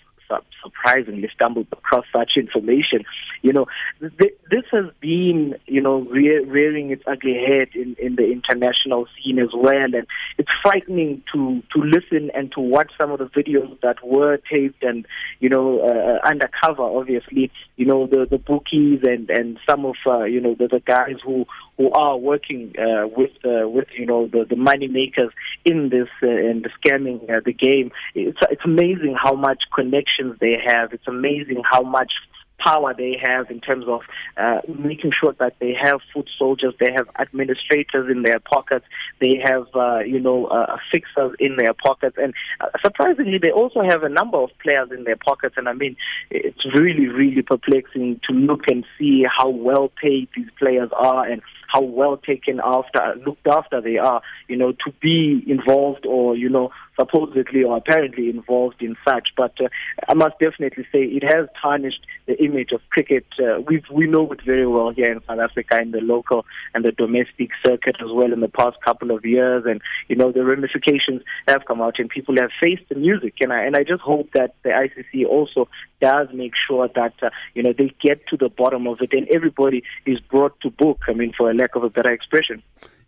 surprisingly 0.64 1.30
stumbled 1.34 1.68
across 1.72 2.06
such 2.12 2.38
information. 2.38 3.04
You 3.42 3.54
know, 3.54 3.66
th- 4.00 4.38
this 4.50 4.64
has 4.72 4.86
been, 5.00 5.56
you 5.68 5.82
know, 5.82 6.00
re- 6.00 6.44
rearing 6.44 6.92
its 6.92 7.04
ugly 7.08 7.36
head 7.36 7.70
in, 7.76 7.96
in 8.00 8.16
the 8.16 8.32
international 8.32 9.08
scene 9.16 9.40
as 9.40 9.50
well. 9.54 9.76
And 9.76 10.08
it's 10.38 10.50
frightening 10.62 11.24
to, 11.34 11.62
to 11.74 11.82
listen 11.82 12.32
and 12.34 12.52
to 12.54 12.60
watch 12.62 12.92
some 13.00 13.12
of 13.12 13.20
the 13.20 13.26
videos 13.26 13.80
that 13.82 14.06
were 14.06 14.38
taped 14.52 14.84
and, 14.84 15.06
you 15.40 15.50
know, 15.50 15.80
uh, 15.80 16.28
undercover, 16.28 16.84
obviously, 16.84 17.52
you 17.76 17.86
know, 17.86 18.08
the, 18.08 18.26
the 18.30 18.38
bookies 18.38 19.02
and, 19.04 19.30
and 19.30 19.60
some 19.70 19.86
of, 19.86 19.96
uh, 20.08 20.24
you 20.24 20.42
know, 20.42 20.56
the, 20.56 20.68
the 20.68 20.80
guys 20.80 21.16
who, 21.24 21.46
who 21.78 21.92
are 21.92 22.18
working 22.18 22.74
uh, 22.78 23.08
with 23.08 23.32
uh, 23.44 23.68
with 23.68 23.88
you 23.98 24.06
know 24.06 24.28
the, 24.28 24.46
the 24.50 24.56
money 24.56 24.88
makers 24.88 25.32
in 25.66 25.90
this 25.90 26.08
uh, 26.24 26.28
and 26.28 26.68
scamming 26.80 27.30
uh, 27.30 27.42
the 27.46 27.54
game. 27.54 27.92
It's 28.14 28.40
it's 28.50 28.66
amazing 28.66 29.16
how 29.22 29.34
much 29.34 29.64
connections 29.74 30.38
they 30.40 30.58
have. 30.66 30.94
It's 30.94 31.08
amazing 31.08 31.64
how 31.70 31.82
much 31.82 32.14
power 32.58 32.94
they 32.98 33.18
have 33.22 33.50
in 33.52 33.60
terms 33.60 33.86
of 33.88 34.02
uh, 34.38 34.62
making 34.68 35.12
sure 35.20 35.34
that 35.40 35.54
they 35.60 35.74
have 35.80 36.00
foot 36.14 36.30
soldiers, 36.38 36.74
they 36.80 36.92
have 36.96 37.08
administrators 37.20 38.10
in 38.10 38.24
their 38.24 38.40
pockets, 38.40 38.86
they 39.22 39.42
have, 39.44 39.68
uh, 39.76 40.00
you 40.00 40.20
know, 40.20 40.46
uh, 40.48 40.78
fixers 40.92 41.36
in 41.40 41.58
their 41.58 41.74
pockets. 41.74 42.16
And 42.18 42.34
uh, 42.62 42.68
surprisingly, 42.84 43.38
they 43.42 43.52
also 43.52 43.82
have 43.82 44.04
a 44.04 44.10
number 44.10 44.38
of 44.38 44.50
players 44.62 44.90
in 44.92 45.04
their 45.04 45.18
pockets. 45.18 45.56
And 45.58 45.68
I 45.68 45.74
mean, 45.74 45.96
it's 46.32 46.66
really, 46.76 47.08
really 47.08 47.42
perplexing 47.42 48.22
to 48.28 48.34
look 48.34 48.62
and 48.68 48.86
see 48.98 49.24
how 49.38 49.50
well 49.50 49.92
paid 50.02 50.30
these 50.36 50.50
players 50.58 50.90
are 50.96 51.26
and 51.26 51.42
how 51.76 51.82
well 51.82 52.16
taken 52.18 52.62
after, 52.64 53.16
looked 53.26 53.48
after 53.48 53.82
they 53.82 53.98
are, 53.98 54.22
you 54.48 54.56
know, 54.56 54.72
to 54.72 54.94
be 55.02 55.44
involved 55.46 56.06
or, 56.06 56.36
you 56.38 56.50
know, 56.50 56.72
supposedly 56.98 57.64
or 57.64 57.78
apparently 57.78 58.30
involved 58.30 58.82
in 58.82 58.96
such. 59.06 59.30
But 59.36 59.54
uh, 59.60 59.68
I 60.08 60.14
must 60.14 60.40
definitely 60.40 60.86
say 60.92 61.04
it 61.04 61.24
has 61.24 61.48
tarnished 61.62 62.06
the 62.26 62.42
image 62.44 62.72
of 62.72 62.82
cricket. 62.90 63.26
Uh, 63.40 63.62
we 63.62 63.84
we 63.92 64.08
know 64.08 64.32
it 64.32 64.42
very 64.46 64.66
well 64.66 64.92
here 64.92 65.12
in 65.12 65.22
South 65.28 65.40
Africa 65.40 65.82
in 65.82 65.92
the 65.92 66.02
local 66.02 66.46
and 66.74 66.84
the 66.84 66.92
domestic 66.92 67.50
circuit 67.66 67.98
as 68.00 68.08
well 68.12 68.32
in 68.32 68.40
the 68.40 68.48
past 68.48 68.78
couple 68.82 69.12
of 69.12 69.26
years. 69.26 69.66
And 69.66 69.82
you 70.08 70.16
know 70.16 70.32
the 70.32 70.46
ramifications 70.46 71.22
have 71.48 71.66
come 71.66 71.82
out 71.82 72.00
and 72.00 72.10
people 72.10 72.36
have 72.40 72.52
faced 72.60 72.88
the 72.90 72.96
music. 72.96 73.36
And 73.42 73.52
I 73.52 73.64
and 73.64 73.76
I 73.76 73.84
just 73.84 74.02
hope 74.02 74.30
that 74.34 74.56
the 74.64 74.70
ICC 74.70 75.26
also 75.28 75.68
does 76.02 76.28
make 76.34 76.54
sure 76.68 76.88
that 76.96 77.14
uh, 77.22 77.30
you 77.54 77.64
know 77.64 77.74
they 77.78 77.94
get 78.02 78.26
to 78.28 78.38
the 78.38 78.50
bottom 78.50 78.88
of 78.88 79.00
it 79.02 79.14
and 79.14 79.28
everybody 79.34 79.84
is 80.06 80.20
brought 80.20 80.60
to 80.62 80.70
book. 80.70 81.00
I 81.08 81.14
mean, 81.14 81.34
for 81.38 81.50
a 81.50 81.54
lack 81.66 81.76
of 81.76 81.84
a 81.84 81.90
better 81.90 82.12
expression. 82.12 82.62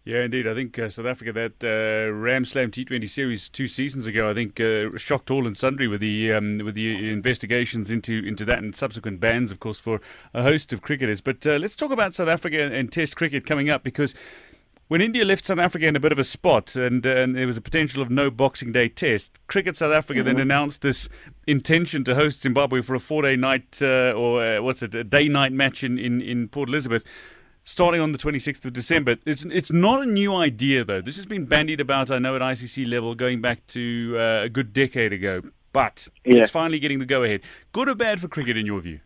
Yeah, 0.04 0.24
indeed. 0.24 0.48
I 0.48 0.56
think 0.56 0.80
uh, 0.80 0.90
South 0.90 1.06
Africa, 1.06 1.34
that 1.34 1.62
uh, 1.62 2.14
Ram 2.14 2.46
Slam 2.46 2.72
T20 2.72 3.10
series 3.10 3.50
two 3.50 3.68
seasons 3.68 4.08
ago, 4.08 4.30
I 4.30 4.34
think 4.34 4.60
uh, 4.60 4.98
shocked 4.98 5.30
all 5.30 5.46
and 5.46 5.58
sundry 5.58 5.90
with 5.90 6.00
the 6.00 6.32
um, 6.32 6.60
with 6.60 6.76
the 6.76 7.12
investigations 7.12 7.92
into 7.92 8.24
into 8.26 8.46
that 8.46 8.60
and 8.60 8.74
subsequent 8.74 9.20
bans, 9.20 9.52
of 9.52 9.60
course, 9.60 9.80
for 9.80 10.00
a 10.34 10.44
host 10.44 10.72
of 10.72 10.82
cricketers. 10.82 11.20
But 11.20 11.46
uh, 11.46 11.58
let's 11.58 11.76
talk 11.76 11.92
about 11.92 12.16
South 12.16 12.30
Africa 12.30 12.74
and 12.74 12.90
Test 12.90 13.18
cricket 13.18 13.46
coming 13.46 13.70
up 13.70 13.84
because 13.84 14.16
when 14.88 15.02
India 15.02 15.26
left 15.26 15.44
South 15.44 15.60
Africa 15.60 15.88
in 15.88 15.98
a 15.98 16.00
bit 16.00 16.14
of 16.14 16.20
a 16.20 16.24
spot 16.24 16.78
and, 16.78 17.06
uh, 17.06 17.10
and 17.10 17.36
there 17.36 17.46
was 17.46 17.58
a 17.58 17.62
potential 17.62 18.02
of 18.02 18.10
no 18.10 18.32
Boxing 18.32 18.72
Day 18.72 18.88
test, 18.88 19.38
Cricket 19.48 19.76
South 19.76 19.92
Africa 19.92 20.22
mm-hmm. 20.22 20.28
then 20.28 20.40
announced 20.40 20.82
this 20.82 21.10
intention 21.46 22.06
to 22.06 22.16
host 22.16 22.42
Zimbabwe 22.42 22.82
for 22.82 22.96
a 22.96 23.00
four 23.00 23.24
day 23.24 23.36
night 23.36 23.80
uh, 23.82 24.14
or 24.16 24.42
uh, 24.42 24.62
what's 24.62 24.82
it, 24.82 24.96
a 24.96 25.04
day 25.04 25.28
night 25.28 25.52
match 25.52 25.84
in, 25.84 26.00
in, 26.00 26.22
in 26.22 26.48
Port 26.48 26.70
Elizabeth 26.70 27.04
starting 27.68 28.00
on 28.00 28.14
the 28.14 28.18
26th 28.18 28.64
of 28.66 28.74
December. 28.74 29.18
It's 29.26 29.44
it's 29.44 29.72
not 29.72 30.02
a 30.02 30.06
new 30.06 30.34
idea 30.34 30.86
though. 30.86 31.02
This 31.02 31.18
has 31.18 31.26
been 31.26 31.46
bandied 31.46 31.82
about, 31.82 32.10
I 32.10 32.18
know, 32.18 32.36
at 32.36 32.42
ICC 32.42 32.88
level 32.88 33.14
going 33.14 33.42
back 33.42 33.68
to 33.68 34.16
uh, 34.18 34.44
a 34.46 34.50
good 34.50 34.74
decade 34.74 35.12
ago. 35.12 35.42
But 35.74 36.08
yeah. 36.26 36.42
it's 36.42 36.50
finally 36.50 36.80
getting 36.80 37.00
the 37.00 37.06
go 37.06 37.24
ahead. 37.24 37.42
Good 37.74 37.90
or 37.90 37.96
bad 37.96 38.22
for 38.22 38.30
cricket 38.30 38.58
in 38.58 38.66
your 38.66 38.80
view? 38.80 39.02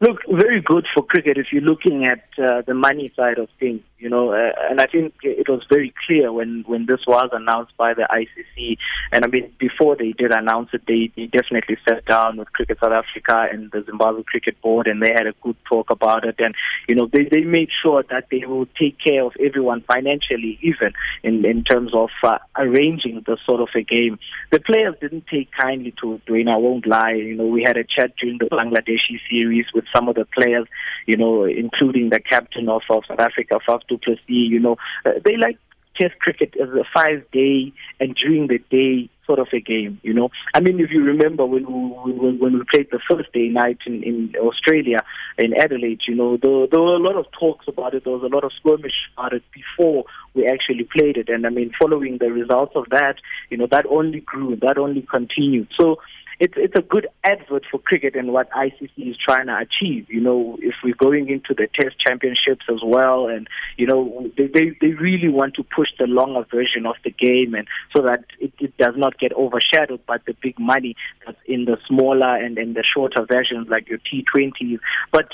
Look, 0.00 0.18
very 0.28 0.60
good 0.60 0.86
for 0.92 1.04
cricket 1.04 1.36
if 1.38 1.46
you're 1.52 1.62
looking 1.62 2.06
at 2.06 2.24
uh, 2.38 2.62
the 2.62 2.74
money 2.74 3.12
side 3.14 3.38
of 3.38 3.48
things 3.60 3.82
you 3.98 4.10
know, 4.10 4.32
uh, 4.32 4.50
and 4.68 4.80
I 4.80 4.86
think 4.86 5.14
it 5.22 5.48
was 5.48 5.62
very 5.70 5.94
clear 6.06 6.32
when, 6.32 6.64
when 6.66 6.86
this 6.86 7.00
was 7.06 7.30
announced 7.32 7.76
by 7.76 7.94
the 7.94 8.06
ICC. 8.10 8.76
And 9.12 9.24
I 9.24 9.28
mean, 9.28 9.52
before 9.58 9.96
they 9.96 10.12
did 10.12 10.32
announce 10.32 10.70
it, 10.72 10.82
they, 10.86 11.12
they 11.16 11.26
definitely 11.26 11.76
sat 11.88 12.04
down 12.04 12.36
with 12.36 12.52
Cricket 12.52 12.78
South 12.82 12.92
Africa 12.92 13.46
and 13.50 13.70
the 13.70 13.82
Zimbabwe 13.86 14.22
Cricket 14.24 14.60
Board, 14.60 14.88
and 14.88 15.02
they 15.02 15.12
had 15.12 15.26
a 15.26 15.34
good 15.42 15.56
talk 15.68 15.90
about 15.90 16.26
it. 16.26 16.36
And 16.38 16.54
you 16.88 16.94
know, 16.94 17.08
they 17.12 17.24
they 17.24 17.42
made 17.42 17.70
sure 17.82 18.02
that 18.10 18.26
they 18.30 18.44
will 18.46 18.66
take 18.78 18.98
care 18.98 19.24
of 19.24 19.32
everyone 19.40 19.82
financially, 19.82 20.58
even 20.60 20.92
in 21.22 21.44
in 21.44 21.64
terms 21.64 21.92
of 21.94 22.10
uh, 22.22 22.38
arranging 22.56 23.22
the 23.26 23.38
sort 23.46 23.60
of 23.60 23.68
a 23.74 23.82
game. 23.82 24.18
The 24.50 24.60
players 24.60 24.96
didn't 25.00 25.26
take 25.28 25.50
kindly 25.52 25.94
to 26.02 26.14
it, 26.14 26.22
and 26.28 26.50
I 26.50 26.56
won't 26.56 26.86
lie. 26.86 27.12
You 27.12 27.36
know, 27.36 27.46
we 27.46 27.62
had 27.62 27.76
a 27.76 27.84
chat 27.84 28.12
during 28.20 28.38
the 28.38 28.46
Bangladeshi 28.46 29.20
series 29.30 29.66
with 29.72 29.84
some 29.94 30.08
of 30.08 30.16
the 30.16 30.26
players, 30.26 30.66
you 31.06 31.16
know, 31.16 31.44
including 31.44 32.10
the 32.10 32.20
captain 32.20 32.68
of, 32.68 32.82
of 32.90 33.04
South 33.08 33.20
Africa, 33.20 33.60
Faf 33.66 33.80
du 33.94 33.98
Plessis, 33.98 34.50
you 34.50 34.60
know, 34.60 34.76
uh, 35.04 35.12
they 35.24 35.36
like 35.36 35.58
Test 35.96 36.18
cricket 36.18 36.54
as 36.60 36.68
a 36.70 36.82
five 36.92 37.22
day 37.30 37.72
and 38.00 38.16
during 38.16 38.48
the 38.48 38.58
day 38.68 39.08
sort 39.26 39.38
of 39.38 39.46
a 39.52 39.60
game, 39.60 40.00
you 40.02 40.12
know. 40.12 40.28
I 40.52 40.60
mean, 40.60 40.80
if 40.80 40.90
you 40.90 41.04
remember 41.04 41.46
when 41.46 41.64
we 41.66 42.12
when, 42.12 42.38
when 42.40 42.54
we 42.54 42.64
played 42.68 42.88
the 42.90 42.98
first 43.08 43.32
day 43.32 43.46
night 43.48 43.78
in, 43.86 44.02
in 44.02 44.34
Australia 44.40 45.04
in 45.38 45.54
Adelaide, 45.54 46.00
you 46.08 46.16
know, 46.16 46.36
there, 46.36 46.66
there 46.66 46.80
were 46.80 46.96
a 46.96 46.98
lot 46.98 47.14
of 47.14 47.26
talks 47.30 47.68
about 47.68 47.94
it. 47.94 48.02
There 48.02 48.12
was 48.12 48.24
a 48.24 48.34
lot 48.34 48.42
of 48.42 48.50
skirmish 48.58 49.08
about 49.16 49.34
it 49.34 49.44
before 49.52 50.04
we 50.34 50.46
actually 50.48 50.88
played 50.96 51.16
it, 51.16 51.28
and 51.28 51.46
I 51.46 51.50
mean, 51.50 51.70
following 51.80 52.18
the 52.18 52.32
results 52.32 52.72
of 52.74 52.86
that, 52.90 53.16
you 53.50 53.56
know, 53.56 53.68
that 53.70 53.86
only 53.88 54.18
grew, 54.18 54.56
that 54.62 54.78
only 54.78 55.02
continued. 55.02 55.68
So 55.78 56.00
it's 56.40 56.54
it's 56.56 56.74
a 56.76 56.82
good 56.82 57.06
advert 57.22 57.64
for 57.70 57.78
cricket 57.78 58.16
and 58.16 58.32
what 58.32 58.50
ICC 58.50 59.10
is 59.10 59.16
trying 59.16 59.46
to 59.46 59.56
achieve. 59.56 60.06
You 60.08 60.20
know, 60.20 60.58
if 60.60 60.74
we're 60.82 60.94
going 60.94 61.28
into 61.28 61.54
the 61.54 61.68
Test 61.78 61.98
Championships 61.98 62.64
as 62.68 62.80
well, 62.84 63.28
and 63.28 63.48
you 63.76 63.86
know, 63.86 64.30
they 64.36 64.46
they, 64.46 64.76
they 64.80 64.92
really 64.94 65.28
want 65.28 65.54
to 65.54 65.64
push 65.64 65.88
the 65.98 66.06
longer 66.06 66.44
version 66.50 66.86
of 66.86 66.96
the 67.04 67.10
game, 67.10 67.54
and 67.54 67.66
so 67.94 68.02
that 68.02 68.24
it, 68.40 68.52
it 68.58 68.76
does 68.76 68.94
not 68.96 69.18
get 69.18 69.32
overshadowed 69.32 70.04
by 70.06 70.18
the 70.26 70.34
big 70.42 70.58
money 70.58 70.96
that's 71.24 71.38
in 71.46 71.64
the 71.64 71.78
smaller 71.86 72.36
and 72.36 72.58
in 72.58 72.74
the 72.74 72.84
shorter 72.84 73.24
versions 73.26 73.68
like 73.68 73.88
your 73.88 73.98
T20s. 73.98 74.78
But 75.12 75.28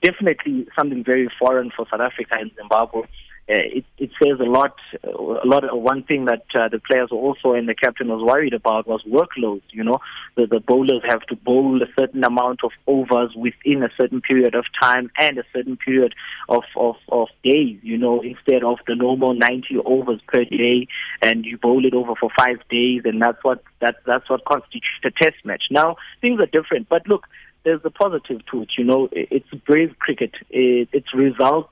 definitely 0.00 0.66
something 0.78 1.04
very 1.04 1.30
foreign 1.38 1.70
for 1.74 1.86
South 1.90 2.00
Africa 2.00 2.36
and 2.38 2.50
Zimbabwe 2.56 3.02
it, 3.48 3.84
it 3.98 4.10
says 4.22 4.38
a 4.40 4.48
lot. 4.48 4.76
A 5.04 5.46
lot. 5.46 5.64
Of, 5.64 5.80
one 5.80 6.04
thing 6.04 6.26
that 6.26 6.44
uh, 6.54 6.68
the 6.68 6.78
players 6.78 7.10
were 7.10 7.18
also 7.18 7.52
and 7.52 7.68
the 7.68 7.74
captain 7.74 8.08
was 8.08 8.22
worried 8.22 8.54
about 8.54 8.86
was 8.86 9.02
workload. 9.02 9.62
You 9.70 9.84
know, 9.84 9.98
the, 10.36 10.46
the 10.46 10.60
bowlers 10.60 11.02
have 11.08 11.22
to 11.22 11.36
bowl 11.36 11.82
a 11.82 11.86
certain 11.98 12.24
amount 12.24 12.60
of 12.64 12.70
overs 12.86 13.34
within 13.36 13.82
a 13.82 13.90
certain 14.00 14.20
period 14.20 14.54
of 14.54 14.64
time 14.80 15.10
and 15.18 15.38
a 15.38 15.44
certain 15.52 15.76
period 15.76 16.14
of 16.48 16.62
of, 16.76 16.96
of 17.08 17.28
days. 17.42 17.78
You 17.82 17.98
know, 17.98 18.22
instead 18.22 18.62
of 18.64 18.78
the 18.86 18.94
normal 18.94 19.34
90 19.34 19.78
overs 19.84 20.20
per 20.28 20.44
day, 20.44 20.86
and 21.20 21.44
you 21.44 21.58
bowl 21.58 21.84
it 21.84 21.94
over 21.94 22.14
for 22.18 22.30
five 22.38 22.58
days, 22.70 23.02
and 23.04 23.20
that's 23.20 23.42
what 23.42 23.62
that 23.80 23.96
that's 24.06 24.30
what 24.30 24.44
constitutes 24.44 24.86
a 25.04 25.10
test 25.10 25.44
match. 25.44 25.64
Now 25.70 25.96
things 26.20 26.40
are 26.40 26.46
different, 26.46 26.88
but 26.88 27.06
look 27.08 27.26
there's 27.64 27.80
a 27.84 27.90
positive 27.90 28.44
to 28.50 28.62
it. 28.62 28.70
You 28.76 28.84
know, 28.84 29.08
it's 29.12 29.48
brave 29.66 29.96
cricket. 29.98 30.32
It, 30.50 30.88
It's 30.92 31.14
result 31.14 31.68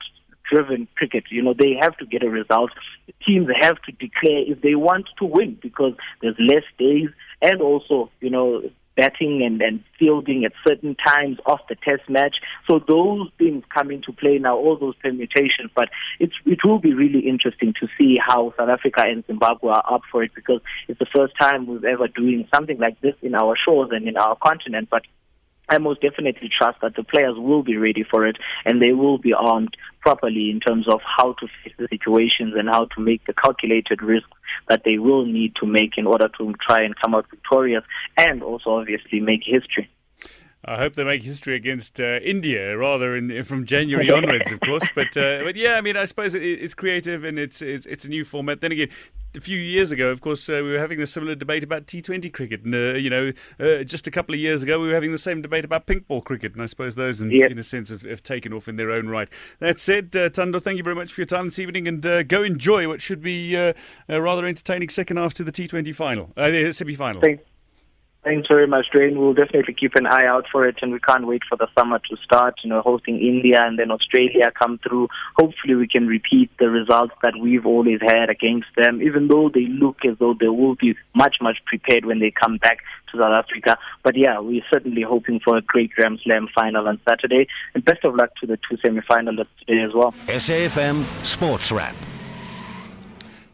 driven 0.51 0.87
cricket. 0.95 1.25
You 1.29 1.41
know, 1.43 1.53
they 1.57 1.77
have 1.79 1.97
to 1.97 2.05
get 2.05 2.23
a 2.23 2.29
result. 2.29 2.71
Teams 3.25 3.47
have 3.59 3.81
to 3.83 3.91
declare 3.91 4.43
if 4.45 4.61
they 4.61 4.75
want 4.75 5.07
to 5.19 5.25
win 5.25 5.57
because 5.61 5.93
there's 6.21 6.35
less 6.39 6.63
days 6.77 7.09
and 7.41 7.61
also, 7.61 8.11
you 8.19 8.29
know, 8.29 8.61
batting 8.95 9.41
and, 9.43 9.61
and 9.61 9.83
fielding 9.97 10.43
at 10.45 10.51
certain 10.67 10.95
times 10.95 11.37
off 11.45 11.61
the 11.69 11.75
test 11.75 12.09
match. 12.09 12.35
So 12.67 12.79
those 12.87 13.29
things 13.37 13.63
come 13.73 13.89
into 13.89 14.11
play 14.11 14.37
now, 14.37 14.57
all 14.57 14.77
those 14.77 14.95
permutations. 14.95 15.71
But 15.75 15.89
it's, 16.19 16.33
it 16.45 16.59
will 16.63 16.79
be 16.79 16.93
really 16.93 17.27
interesting 17.27 17.73
to 17.79 17.87
see 17.99 18.17
how 18.23 18.53
South 18.57 18.69
Africa 18.69 19.03
and 19.05 19.25
Zimbabwe 19.25 19.71
are 19.71 19.83
up 19.89 20.01
for 20.11 20.23
it 20.23 20.31
because 20.35 20.61
it's 20.87 20.99
the 20.99 21.07
first 21.15 21.33
time 21.39 21.67
we've 21.67 21.83
ever 21.83 22.07
doing 22.07 22.47
something 22.53 22.77
like 22.77 22.99
this 23.01 23.15
in 23.21 23.33
our 23.35 23.55
shores 23.63 23.89
and 23.91 24.07
in 24.07 24.17
our 24.17 24.35
continent. 24.35 24.89
But 24.91 25.03
I 25.71 25.77
most 25.77 26.01
definitely 26.01 26.49
trust 26.49 26.81
that 26.81 26.97
the 26.97 27.03
players 27.03 27.37
will 27.37 27.63
be 27.63 27.77
ready 27.77 28.03
for 28.03 28.27
it 28.27 28.35
and 28.65 28.81
they 28.81 28.91
will 28.91 29.17
be 29.17 29.31
armed 29.31 29.77
properly 30.01 30.49
in 30.49 30.59
terms 30.59 30.85
of 30.85 30.99
how 31.01 31.31
to 31.39 31.47
face 31.47 31.73
the 31.77 31.87
situations 31.89 32.55
and 32.57 32.67
how 32.67 32.85
to 32.93 32.99
make 32.99 33.25
the 33.25 33.33
calculated 33.33 34.01
risks 34.01 34.37
that 34.67 34.83
they 34.83 34.97
will 34.97 35.25
need 35.25 35.55
to 35.55 35.65
make 35.65 35.97
in 35.97 36.07
order 36.07 36.29
to 36.37 36.53
try 36.67 36.81
and 36.81 36.99
come 36.99 37.15
out 37.15 37.25
victorious 37.29 37.85
and 38.17 38.43
also 38.43 38.71
obviously 38.71 39.21
make 39.21 39.43
history. 39.45 39.89
I 40.63 40.77
hope 40.77 40.93
they 40.93 41.03
make 41.03 41.23
history 41.23 41.55
against 41.55 41.99
uh, 41.99 42.19
India 42.23 42.77
rather 42.77 43.15
in, 43.15 43.43
from 43.43 43.65
January 43.65 44.11
onwards, 44.11 44.51
of 44.51 44.59
course. 44.59 44.87
But 44.93 45.17
uh, 45.17 45.43
but 45.43 45.55
yeah, 45.55 45.75
I 45.75 45.81
mean, 45.81 45.97
I 45.97 46.05
suppose 46.05 46.35
it, 46.35 46.43
it's 46.43 46.73
creative 46.73 47.23
and 47.23 47.39
it's, 47.39 47.61
it's 47.61 47.85
it's 47.87 48.05
a 48.05 48.09
new 48.09 48.23
format. 48.23 48.61
Then 48.61 48.71
again, 48.71 48.89
a 49.35 49.41
few 49.41 49.57
years 49.57 49.91
ago, 49.91 50.09
of 50.09 50.21
course, 50.21 50.47
uh, 50.49 50.61
we 50.63 50.71
were 50.71 50.79
having 50.79 51.01
a 51.01 51.07
similar 51.07 51.35
debate 51.35 51.63
about 51.63 51.87
T20 51.87 52.31
cricket, 52.31 52.63
and 52.63 52.75
uh, 52.75 52.93
you 52.93 53.09
know, 53.09 53.31
uh, 53.59 53.83
just 53.83 54.05
a 54.05 54.11
couple 54.11 54.35
of 54.35 54.39
years 54.39 54.61
ago, 54.61 54.79
we 54.79 54.87
were 54.87 54.93
having 54.93 55.11
the 55.11 55.17
same 55.17 55.41
debate 55.41 55.65
about 55.65 55.85
pink 55.85 56.07
ball 56.07 56.21
cricket, 56.21 56.53
and 56.53 56.61
I 56.61 56.65
suppose 56.67 56.95
those, 56.95 57.21
in, 57.21 57.31
yep. 57.31 57.49
in 57.49 57.57
a 57.57 57.63
sense, 57.63 57.89
have, 57.89 58.03
have, 58.03 58.21
taken 58.21 58.53
off 58.53 58.67
in 58.67 58.75
their 58.75 58.91
own 58.91 59.07
right. 59.07 59.29
That 59.59 59.79
said, 59.79 60.15
uh, 60.15 60.29
Tando, 60.29 60.59
thank 60.59 60.77
you 60.77 60.83
very 60.83 60.95
much 60.95 61.11
for 61.11 61.21
your 61.21 61.27
time 61.27 61.47
this 61.47 61.59
evening, 61.59 61.87
and 61.87 62.27
go 62.27 62.43
enjoy 62.43 62.87
what 62.87 63.01
should 63.01 63.21
be 63.21 63.55
a 63.55 63.73
rather 64.09 64.45
entertaining 64.45 64.89
second 64.89 65.17
half 65.17 65.33
to 65.35 65.43
the 65.43 65.51
T20 65.51 65.95
final, 65.95 66.31
uh, 66.37 66.71
semi-final. 66.71 67.21
Thanks. 67.21 67.50
Thanks 68.23 68.47
very 68.47 68.67
much, 68.67 68.85
Dwayne. 68.93 69.17
We'll 69.17 69.33
definitely 69.33 69.73
keep 69.73 69.95
an 69.95 70.05
eye 70.05 70.27
out 70.27 70.45
for 70.51 70.67
it, 70.67 70.75
and 70.83 70.91
we 70.91 70.99
can't 70.99 71.25
wait 71.25 71.41
for 71.49 71.55
the 71.55 71.67
summer 71.75 71.97
to 71.97 72.17
start. 72.23 72.53
You 72.63 72.69
know, 72.69 72.81
hosting 72.81 73.19
India 73.19 73.63
and 73.65 73.79
then 73.79 73.89
Australia 73.89 74.51
come 74.51 74.79
through. 74.87 75.07
Hopefully, 75.37 75.73
we 75.73 75.87
can 75.87 76.05
repeat 76.05 76.51
the 76.59 76.69
results 76.69 77.15
that 77.23 77.33
we've 77.41 77.65
always 77.65 77.99
had 77.99 78.29
against 78.29 78.67
them, 78.77 79.01
even 79.01 79.27
though 79.27 79.49
they 79.49 79.65
look 79.65 80.05
as 80.05 80.19
though 80.19 80.35
they 80.39 80.49
will 80.49 80.75
be 80.75 80.95
much, 81.15 81.37
much 81.41 81.57
prepared 81.65 82.05
when 82.05 82.19
they 82.19 82.29
come 82.29 82.57
back 82.57 82.77
to 83.11 83.17
South 83.17 83.33
Africa. 83.43 83.75
But 84.03 84.15
yeah, 84.15 84.39
we're 84.39 84.61
certainly 84.71 85.01
hoping 85.01 85.39
for 85.39 85.57
a 85.57 85.61
great 85.63 85.89
Ram 85.97 86.19
Slam 86.23 86.47
final 86.53 86.87
on 86.87 86.99
Saturday, 87.09 87.47
and 87.73 87.83
best 87.83 88.05
of 88.05 88.13
luck 88.13 88.35
to 88.41 88.45
the 88.45 88.59
two 88.69 88.77
semi-finalists 88.83 89.47
today 89.65 89.81
as 89.81 89.95
well. 89.95 90.13
SAFM 90.27 91.25
Sports 91.25 91.71
Wrap. 91.71 91.95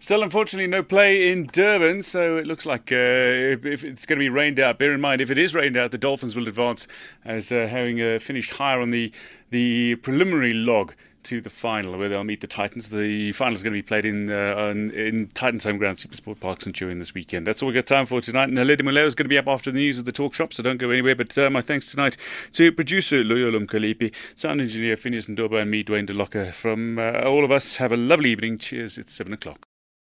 Still, 0.08 0.24
unfortunately, 0.24 0.68
no 0.68 0.84
play 0.84 1.30
in 1.30 1.48
Durban, 1.48 2.02
so 2.02 2.38
it 2.38 2.48
looks 2.48 2.66
like 2.66 2.94
uh, 2.94 2.96
if 2.96 3.84
it's 3.84 4.06
going 4.06 4.18
to 4.18 4.24
be 4.24 4.30
rained 4.30 4.58
out. 4.58 4.80
Bear 4.80 4.94
in 4.94 5.02
mind, 5.02 5.20
if 5.20 5.30
it 5.30 5.38
is 5.38 5.54
rained 5.54 5.76
out, 5.76 5.92
the 5.92 5.98
Dolphins 5.98 6.34
will 6.34 6.48
advance 6.48 6.88
as 7.26 7.52
uh, 7.52 7.68
having 7.70 8.02
uh, 8.02 8.18
finished 8.18 8.54
higher 8.54 8.80
on 8.80 8.92
the 8.92 9.12
the 9.50 9.96
preliminary 9.96 10.54
log 10.54 10.94
to 11.24 11.42
the 11.42 11.50
final, 11.50 11.98
where 11.98 12.08
they'll 12.08 12.24
meet 12.24 12.40
the 12.40 12.48
Titans. 12.48 12.88
The 12.88 13.34
final 13.34 13.54
is 13.54 13.64
going 13.64 13.74
to 13.74 13.78
be 13.78 13.86
played 13.86 14.06
in 14.06 14.32
uh, 14.32 14.56
on, 14.56 14.92
in 14.92 15.28
Titans' 15.34 15.66
home 15.66 15.78
ground, 15.78 15.98
SuperSport 15.98 16.40
Park 16.40 16.62
Centurion, 16.62 17.00
this 17.00 17.14
weekend. 17.14 17.46
That's 17.46 17.62
all 17.62 17.68
we've 17.68 17.76
got 17.76 17.86
time 17.86 18.06
for 18.06 18.22
tonight. 18.22 18.48
And 18.48 18.58
Naledi 18.58 18.86
Muleo 18.86 19.06
is 19.06 19.14
going 19.14 19.26
to 19.26 19.30
be 19.30 19.38
up 19.38 19.48
after 19.48 19.74
the 19.74 19.80
news 19.80 19.98
of 19.98 20.06
the 20.06 20.14
talk 20.14 20.34
shop, 20.34 20.54
so 20.54 20.64
don't 20.64 20.78
go 20.78 20.90
anywhere. 20.90 21.18
But 21.18 21.38
uh, 21.38 21.50
my 21.50 21.62
thanks 21.62 21.92
tonight 21.92 22.16
to 22.54 22.72
producer 22.72 23.26
Loyolum 23.26 23.66
Kalipi, 23.66 24.14
sound 24.38 24.62
engineer 24.62 24.96
Phineas 24.96 25.26
Ndoba, 25.26 25.64
and 25.64 25.70
me, 25.70 25.84
Dwayne 25.84 26.08
DeLocca. 26.08 26.54
From 26.54 26.98
uh, 26.98 27.24
all 27.26 27.44
of 27.44 27.52
us, 27.52 27.76
have 27.76 27.92
a 27.92 27.98
lovely 27.98 28.30
evening. 28.30 28.58
Cheers. 28.58 28.98
It's 28.98 29.14
7 29.14 29.34
o'clock. 29.34 29.67